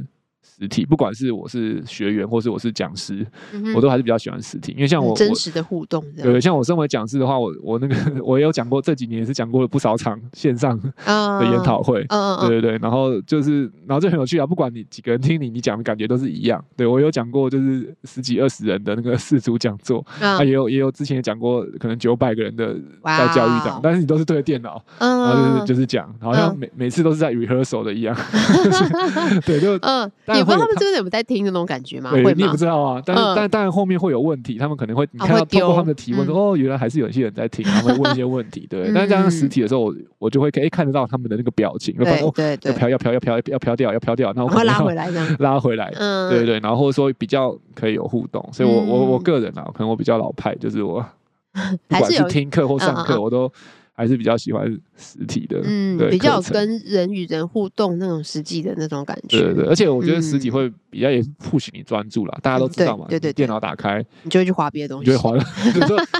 [0.48, 16.64] 实体，不管是我是学员，或是我是讲师，嗯、我都还是比较喜欢实体，因为像我真实的互动，对，像我身为讲师的话，我我那个 我也有讲过，这几年也是讲过了不少场线上的研讨会，嗯、对对对，然后就是，然后就很有趣啊，不管你几个人听你，你讲的感觉都是一样。
[16.76, 28.16] 对我有讲过，就是十几二十人的那个四组讲座，啊，也有也有之前也讲过，可能九百个人的在教育长，但是你都是对着电脑，嗯、然后就是就是讲，好像每、嗯、每次都是在 rehearsal 的一样
[29.46, 30.10] 对，就嗯。
[30.38, 32.10] 但不知道他们真的有在听的那种感觉吗？
[32.12, 32.34] 对？
[32.34, 33.02] 你也不知道啊。
[33.04, 38.66] 但是，嗯、但当然后面会有问题，他们可能会你看到通过他们的提问说，哦，原来还是有一些人在听，然后会问一些问题。
[38.68, 45.92] 对， 但是这样实体的时候，我我就会可以看得到他们的那个表情，对对对，要飘要飘要飘要飘掉要飘掉，然后我可能要拉回来这样，拉回来。
[45.96, 51.04] 嗯，对对，然后或者说比较可以有互动，所以我我我个人啊，可能我比较老派，就是我
[51.88, 53.50] 不管是听课或上课，我都。
[53.98, 54.64] 还是比较喜欢
[54.96, 59.40] 实体的，嗯，比较跟人与人互动那种实际的那种感觉。
[59.40, 62.38] 对对，而且我觉得实体会比较也 push 你专注啦。
[62.40, 65.44] 大家都知道嘛，对对，电脑打开，你就会去滑别的东西，就会滑了，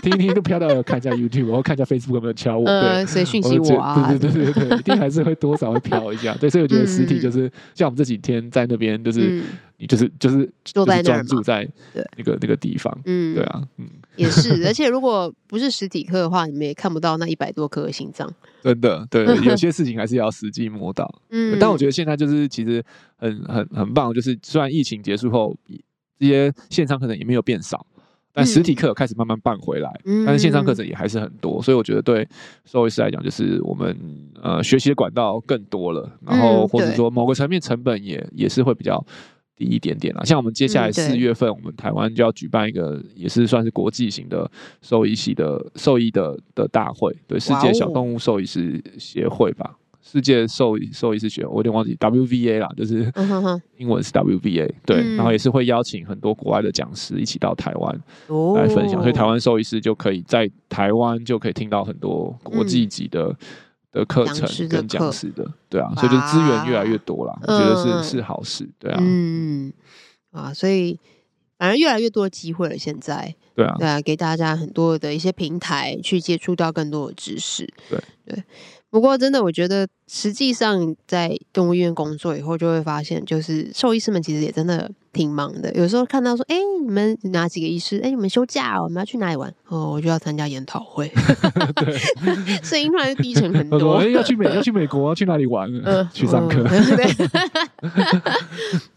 [0.03, 4.09] 听一听就飘到看一下 YouTube，然后看一下 Facebook 有没有敲我，对，谁讯息我啊？
[4.11, 6.35] 对对对对对， 一定还是会多少会飘一下。
[6.41, 9.41] 对，所以我觉得实体就是像我们这几天在那边，就是
[9.79, 11.67] 你就是就是坐在那专注在
[12.17, 13.89] 那个那个地方，嗯，对啊，嗯。
[14.17, 18.29] 也是， 而且如果不是实体课的话，你们也看不到那一百多颗心脏。
[18.61, 21.09] 真的，对，有些事情还是要实际摸到。
[21.31, 22.85] 嗯，但我觉得现在就是其实
[23.17, 25.57] 很很很棒，就是虽然疫情结束后，
[26.19, 27.87] 这些线上课程也没有变少，
[28.33, 32.29] 但实体课开始慢慢办回来，嗯、但是线上课程也还是很多，所以我觉得对
[32.65, 33.97] 兽医师来讲，就是我们
[34.43, 39.07] 呃学习的管道更多了，然后或者说某个层面成本也也是会比较。
[39.59, 44.49] 低一点点啦，像我们接下来四月份，我们台湾就要举办一个，也是算是国际型的
[44.81, 53.13] 兽医系的兽医的的大会，对，世界小动物兽医师协会吧，世界兽医兽医师协会，我有点忘记 WVA 啦，就是
[53.77, 58.01] 英文是 WVA，对，然后也是会邀请很多国外的讲师一起到台湾
[58.55, 63.37] 来分享，所以台湾兽医师就可以在台湾就可以听到很多国际级的。
[63.93, 69.73] 的课程跟讲师的，对啊，所以就资源越来越多了，我觉得是是好事，对啊，嗯
[70.31, 70.99] 啊，所以
[71.57, 73.35] 反正越来越多机会了，现在。
[73.55, 78.01] 对啊，对啊，给大家很多的一些平台去接触到更多的知识，对。
[78.25, 78.45] 对。
[78.89, 85.73] 不过真的，我觉得实际上在动物医院工作以后，就会发现，就是兽医师们其实也真的挺忙的。
[85.75, 87.99] 有时候看到说，哎、欸，你们哪几个医师？
[87.99, 89.53] 哎、欸，你们休假、哦，我们要去哪里玩？
[89.69, 91.11] 哦，我就要参加研讨会。
[91.77, 91.99] 对，
[92.63, 93.95] 声音突然就低沉很多。
[93.95, 95.69] 哎、欸，要去美，要去美国，要去哪里玩？
[95.85, 96.65] 呃、去上课。
[96.71, 97.07] 嗯、对，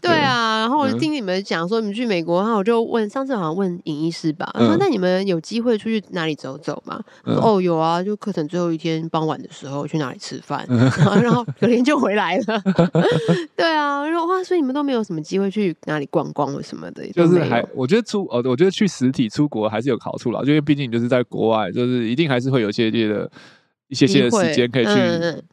[0.00, 0.60] 对啊。
[0.60, 7.00] 然后我就听你们讲说你们去美国，然后我就问，上次好像问尹医师吧，说那你们有机会出去哪里走走吗？
[7.24, 10.78] 嗯、哦，有啊，就课程最后一天傍晚的时候去哪里吃饭，嗯、
[11.20, 12.62] 然后隔天就回来了。
[13.56, 23.30] 对啊，我说哇，所以你们都没有什么机会去哪里逛逛或什么的，就是还我觉得出哦，我觉得去实体出国还是有好处啦，因为毕竟就是在国外，就是一定还是会有一些些的。
[23.88, 24.90] 一些些的时间可以去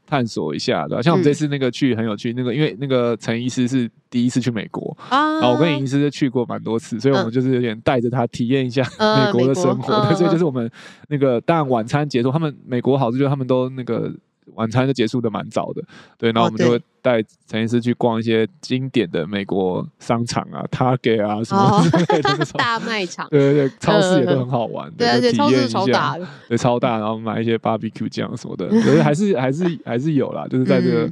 [0.07, 1.01] 探索一下，对吧？
[1.01, 10.15] 像我们这次那个去很有趣，那个因为那个陈医师是第一次去美国啊，然后我跟尹医师就去过蛮多次，所以我们就是有点带着他体验一下美国的生活。
[10.15, 10.71] 所以就是我们
[11.09, 14.09] 那个当然晚餐结束，他们美国好处就是他们都那个。
[14.55, 15.83] 晚餐就结束的蛮早的，
[16.17, 31.11] 对，然后我们就会带陈医师去逛一些经典的美国商场啊，Target 啊什么之类的 大卖场，对对对，超市也都很好玩，对，而且超市超大的，对，超大，然后买一些 barbecue 酱什么的， 可是还是还是还是有啦，就是在这个。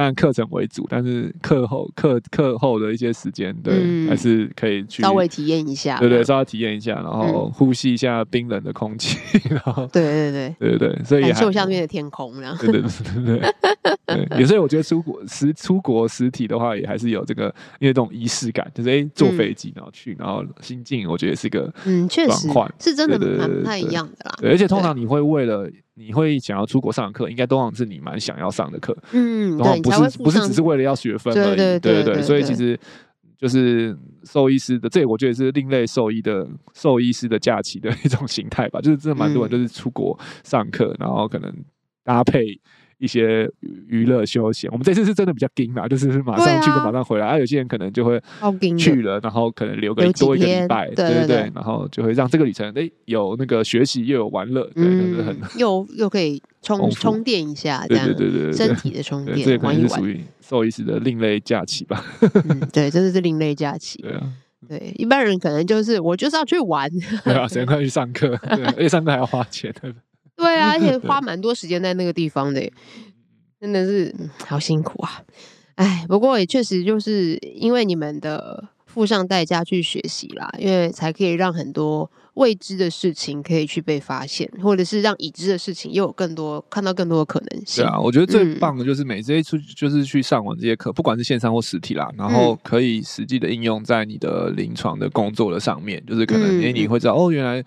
[0.00, 9.18] 当然课程为主，但是课后课课后的一些时间，对，嗯、还是可以去稍微体验一下，对对，稍微体验一下，然后呼吸一下冰冷的空气，
[9.50, 13.52] 然后对对对对对对，所以感受一下那边的天空，然后对对对对
[14.06, 22.48] 对，对，所以我觉得出国实出国实体的话，也还是有这个因为这种仪式感，就是哎坐飞机然后去，然后心境，我觉得是一个嗯确实
[22.78, 25.70] 是真的蛮不太一样的啦，对，而且通常你会为了。
[26.00, 32.78] 你会想要出国上课，应该都是你蛮想要上的课，嗯，然后不是不是只是为了要学分而已，对对对，所以其实
[33.36, 33.94] 就是
[34.24, 41.54] 兽医师的，这我觉得是另类兽医的兽医师的假期的一种 形态吧，就是真的蛮多人就是出国上课，然后可能
[42.02, 42.58] 搭配。
[43.00, 43.50] 一些
[43.88, 47.26] 娱乐休闲，我们这次是真的比较紧嘛，就是马上去就马上回来。
[47.26, 48.20] 啊，有些人可能就会
[48.78, 62.04] 去了，然后可能留个多一个礼拜，对对对，然后就会让这个旅程诶有那个学习又有玩乐，对，就是很又又可以充充电一下，这样对对对，身体的充电，这可能是属于兽医师的另类假期吧。
[62.48, 63.98] 嗯，对，这是另类假期。
[64.02, 64.32] 对啊，
[64.68, 66.90] 对，一般人可能就是我就是要去玩，
[67.24, 69.72] 对啊，谁快去上课，对， 而且上课还要花钱。
[69.80, 69.90] 对
[70.46, 72.70] 啊， 而且花蛮多时间在那个地方的，
[73.60, 74.14] 真的是
[74.46, 75.22] 好辛苦啊！
[75.76, 87.82] 哎，不过也确实就是因为你们的付上代价去学习啦，因为才可以让很多未知的事情可以去被发现，或者是让已知的事情又有更多看到更多的可能性。
[87.82, 97.64] 对啊，我觉得最棒的就是每次一出就是去上完这些课，不管是线上或实体啦，然后可以实际的应用在你的临床的工作的上面，就是可能诶你会知道哦，原来。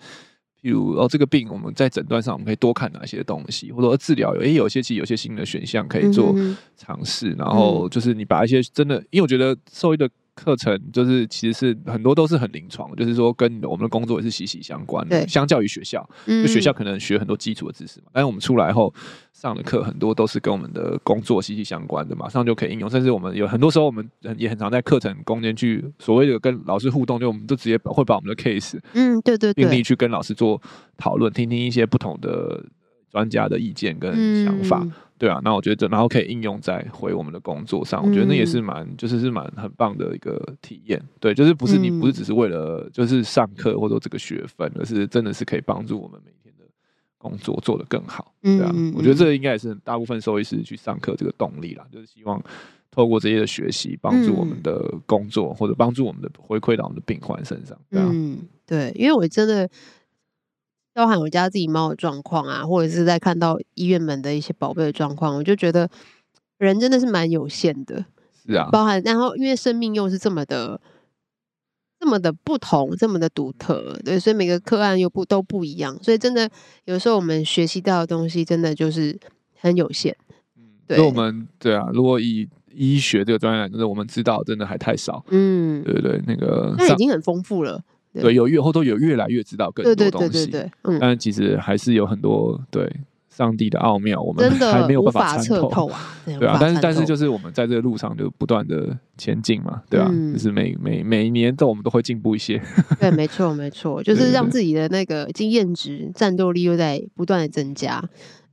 [0.64, 6.34] 比如哦，这个病我们在诊断上我们可以多看哪些东西，或者说治疗有诶，有些其实有些新的选项可以做
[6.74, 7.32] 尝试。
[7.32, 15.20] 然后就是你把一些真的，因为我觉得兽医的课程就是其实是很多都是很临床，就是说跟我们的工作也是息息相关的。
[15.20, 18.92] 对，相较于学校，就学校可能学很多基础的知识嘛，但是我们出来后
[19.32, 22.90] 上的课很多都是跟我们的工作息息相关的，马上就可以应用。
[22.90, 30.60] 甚至我们有很多时候我们也很常在课程中间去所谓的跟老师互动，就我们都直接会把我们的 case，嗯，对对，病例去跟老师做
[30.96, 32.64] 讨论，听听一些不同的
[33.10, 34.86] 专家的意见跟想法。
[35.16, 41.00] 对啊，那我觉得这，然后可以应用在回我们的工作上，我觉得那也是蛮，就是是蛮很棒的一个体验。
[41.20, 46.64] 对，就是不是你不是只是为了就是上课或者这个学分，而是真的是可以帮助我们每天的
[47.16, 48.34] 工作做得更好。
[48.42, 52.42] 对啊，我觉得这应该也是大部分兽医师去上课这个动力啦，就是希望
[52.90, 57.78] 透过这些的学习，帮助我们的工作或者帮助我们的回馈到我们的病患身上。
[57.88, 59.70] 对啊，嗯，对，因为我真的。
[60.94, 65.90] 包含我家自己猫的状况啊，或者是在看到医院门的一些宝贝的状况，我就觉得
[66.56, 68.06] 人真的是蛮有限的。
[68.46, 70.80] 是啊，包含然后因为生命又是这么的、
[71.98, 76.48] 这么的不同，这么的独特，对，所以每个个案又不都不一样，所以真的
[76.84, 79.18] 有时候我们学习到的东西真的就是
[79.58, 80.16] 很有限。
[80.56, 85.24] 嗯，对，我们对啊，如果以医学这个专业来说，我们知道真的还太少。
[85.30, 87.82] 嗯，对对对，那个那已经很丰富了。
[88.22, 92.88] 对，有越后都有越来越知道更多东西，对对对对对，嗯，但其实还是有很多对
[93.28, 100.08] 上帝的奥妙，我们还没有办法参透啊，对 啊，但是但是就是我们在这个路上就不断的前进嘛，对吧？
[100.32, 102.62] 就是每每每一年都我们都会进步一些，
[103.00, 108.00] 对，没错没错，就是让自己的那个经验值、战斗力又在不断的增加，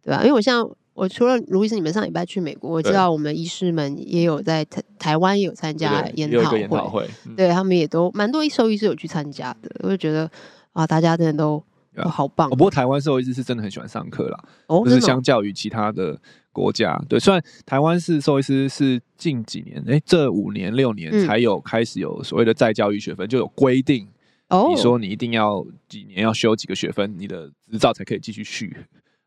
[0.03, 0.21] 对吧？
[0.23, 0.67] 因为我像。
[1.01, 9.71] 我除了卢医师，你们上礼拜去美国，我知道我们医师们也有在台台湾也有参加研讨会，讨会嗯、对他们也都蛮多兽医师有去参加的。
[9.79, 10.29] 我就觉得
[10.73, 11.53] 啊，大家真的都
[11.95, 12.47] 哦，好棒！
[12.51, 16.15] 不过台湾兽医师是真的很喜欢上课啦，哦，就是相较于其他的
[16.51, 24.07] 国家，对，虽然台湾是兽医师是近几年，哎，这五年六年才有开始有所谓的再教育学分，就有规定，
[24.49, 28.77] 哦，你说你一定要几年要修几个学分，你的执照才可以继续续。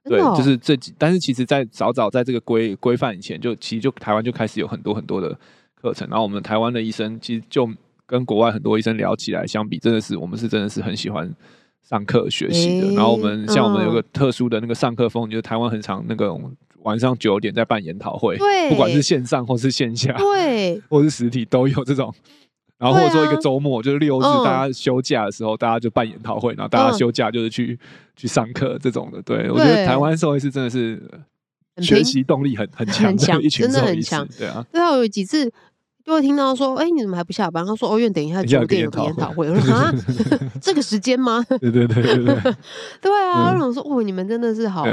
[0.05, 5.37] 对，就是这几，但是其实，在早早在这个规规范以前，就其实就台湾就开始有很多很多的
[5.81, 7.69] 课程，然后我们台湾的医生其实就
[8.05, 11.35] 跟国外很多医生聊起来相比，真的是我们是真的是很喜欢
[11.83, 12.89] 上课学习的。
[12.95, 16.39] 然后我们像我们有个特殊的那个上课风，就是台湾很常那个
[16.83, 18.37] 晚上九点在办研讨会，
[18.69, 22.15] 不管是线上或是线下，对，或是实体都有这种。
[22.85, 27.79] 然后或者说一个周末，就是六日，大家休假的时候，大家就办研讨会，然后大家休假就是去
[28.15, 29.23] 去上课这种的。
[29.23, 31.03] 对，我觉得台湾社会是真的是
[31.79, 34.11] 学习动力很很强的一群兽医师。
[34.39, 35.51] 对啊，对啊，我有几次
[36.05, 37.65] 就会听到说，哎，你怎么还不下班？
[37.65, 39.49] 他说，哦，因为等一下九点有个研讨会。
[39.49, 39.91] 我说啊，
[40.61, 41.43] 这个时间吗？
[41.49, 42.55] 对对对对对。
[43.01, 44.85] 对 啊，我想说，哦，你们真的是好。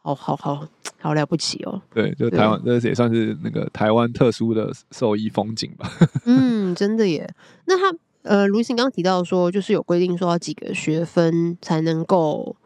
[0.00, 0.66] 好好好
[1.00, 1.80] 好了不起哦！
[1.92, 5.90] 对，就台湾，这也算是那个台湾特殊的兽医风景吧。
[6.24, 7.28] 嗯，真的耶。
[7.66, 12.56] 那他呃，卢行刚刚提到说，就是有规定说要几个学分才能够，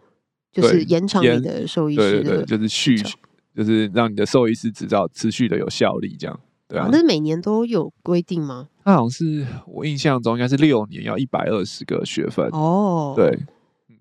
[0.52, 2.96] 就是延长你的兽医师的，就是续，
[3.54, 6.40] 就是让你的兽医师执照持续的有效力，这样。
[6.68, 8.68] 对啊，那是每年都有规定吗？
[8.84, 13.14] 那好像是我印象中应该是六年要一百二十个学分哦。
[13.14, 13.38] 对，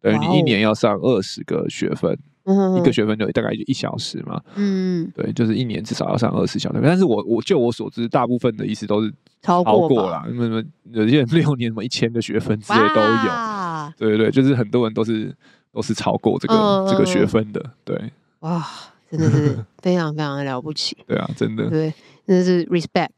[0.01, 2.17] 等于你一年要上二十个学分。
[2.43, 6.79] 一个学分就大概就一小时嘛，嗯，对，就是一年至少要上二十小时。
[6.83, 9.13] 但是我我就我所知，大部分的意思都是
[9.43, 15.31] 超过了，那么有些人六年什么一千个学分之类都有，对对对，就是很多人都是
[15.71, 18.65] 都是超过这个、嗯、这个学分的，对，哇，
[19.11, 21.93] 真的是 非常非常的了不起，对啊，真的，对，
[22.25, 23.09] 真的是 respect，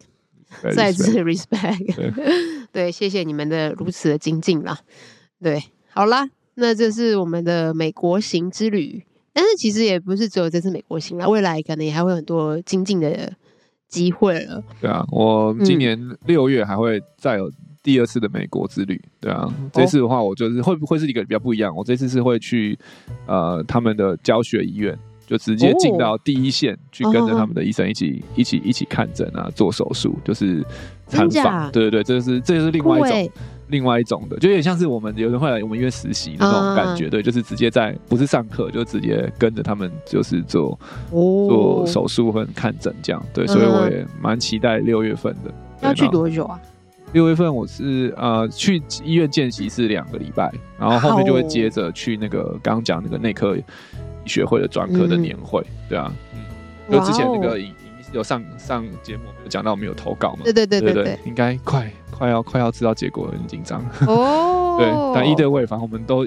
[0.75, 2.13] 再次 respect，对，
[2.73, 4.77] 对，谢谢你们的如此的精进啦，
[5.41, 9.05] 对，好啦，那这是我们的美国行之旅。
[9.33, 13.33] 但是其实也不是只有这次美国行啦，未来可能也还会很多精进的
[13.89, 14.63] 机会了。
[14.79, 19.01] 对啊，我今年六月还会再有第二次的美国之旅。
[19.19, 21.75] 对啊，这次的话，我就是会不会是一个比较不一样？
[21.75, 22.77] 我这次是会去
[23.25, 30.63] 呃他们的教学医院，就直接进到第一线去跟着他们的医生一起一起一起看诊啊，做手术，就是
[31.07, 31.71] 参访。
[31.71, 33.31] 对对对，这是这是另外一种。
[33.69, 40.77] 另外一种的，就有点像是我们有人会来我们医院实习的那种感觉，uh, 对，就是直接在不是上课，就直接跟着他们就是做、
[41.09, 41.49] oh.
[41.49, 45.49] 做手术和看诊这样，对，所以我也蛮期待六月份的。
[45.49, 45.87] Uh-huh.
[45.87, 46.59] 要去多久啊？
[47.13, 53.63] 六月份我是呃去医院见习是两个礼拜，然后后面就会接着去那个刚刚讲那个内科医
[54.25, 57.73] 学会的专科的年会，嗯、对啊，嗯，就之前那个影影
[58.11, 60.41] 有上上节目有讲到我们有投稿嘛？
[60.43, 61.91] 对对对对对，对，应该快。
[62.15, 64.77] 快要快要知道结果了，很紧张哦。
[64.79, 66.25] 对，但一对位，反正我们都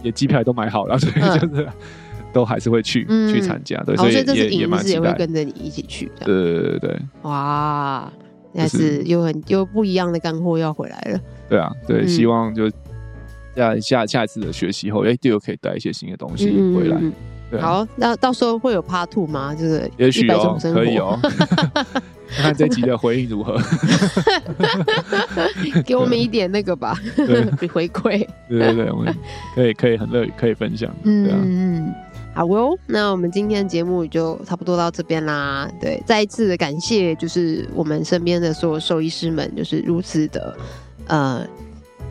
[0.00, 1.68] 也机票也都买好了，所以就是
[2.32, 3.76] 都还是会去去参加。
[3.82, 4.14] 对，所以
[4.56, 6.10] 也蛮期待，也会跟着你一起去。
[6.20, 6.98] 对对对对。
[7.22, 8.10] 哇，
[8.54, 11.20] 但是有很有不一样的干货要回来了。
[11.48, 12.70] 对啊，对，希望就
[13.56, 16.96] 下下下一次的学习后，哎，就可以带一些新的东西回来。
[17.60, 19.54] 好，那到时候会有 Part Two 吗？
[19.54, 21.18] 就是也许哦，可以哦。
[22.36, 23.56] 看看这集的回应如何？
[25.86, 26.98] 给我们一点那个吧，
[27.72, 28.26] 回馈。
[28.48, 29.14] 对对对，我们
[29.54, 30.92] 可以可以很乐意可以分享。
[31.04, 31.94] 嗯嗯，
[32.34, 35.70] 好哦，那我们今天的节目就差不多到这边啦。
[35.80, 40.56] 对，再一次的感谢，就是我们身边的所有兽医师们，就是如此的
[41.06, 41.46] 呃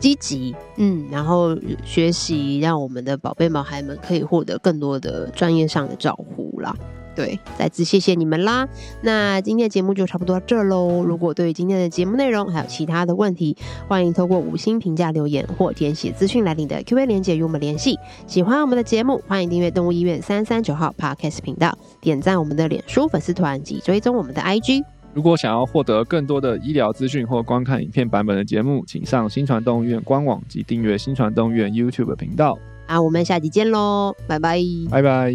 [0.04, 6.76] 积极，嗯，然后学习，让我们的宝贝毛孩们可以获得更多的专业上的照顾啦。
[7.16, 8.68] 对，再次谢谢你们啦。
[9.00, 11.02] 那今天的节目就差不多到这喽。
[11.02, 13.56] 如果对于今天的节目内容还有其他的问题，
[13.88, 17.98] 欢迎透过五星评价留言或填写资讯来领的 Q&A 连接与我们联系。
[18.26, 24.82] 喜欢我们的节目，欢迎订阅动物医院三三九号 Podcast 频道，点赞我们的脸书粉丝团及追踪我们的 IG。
[25.14, 32.58] 如果想要获得更多的医疗资讯或观看影片版本的节目，请上新传动物医院官网及订阅新传动物医院 YouTube 频道。
[32.86, 34.58] 啊，我们下集见喽，拜拜，
[34.90, 35.34] 拜拜。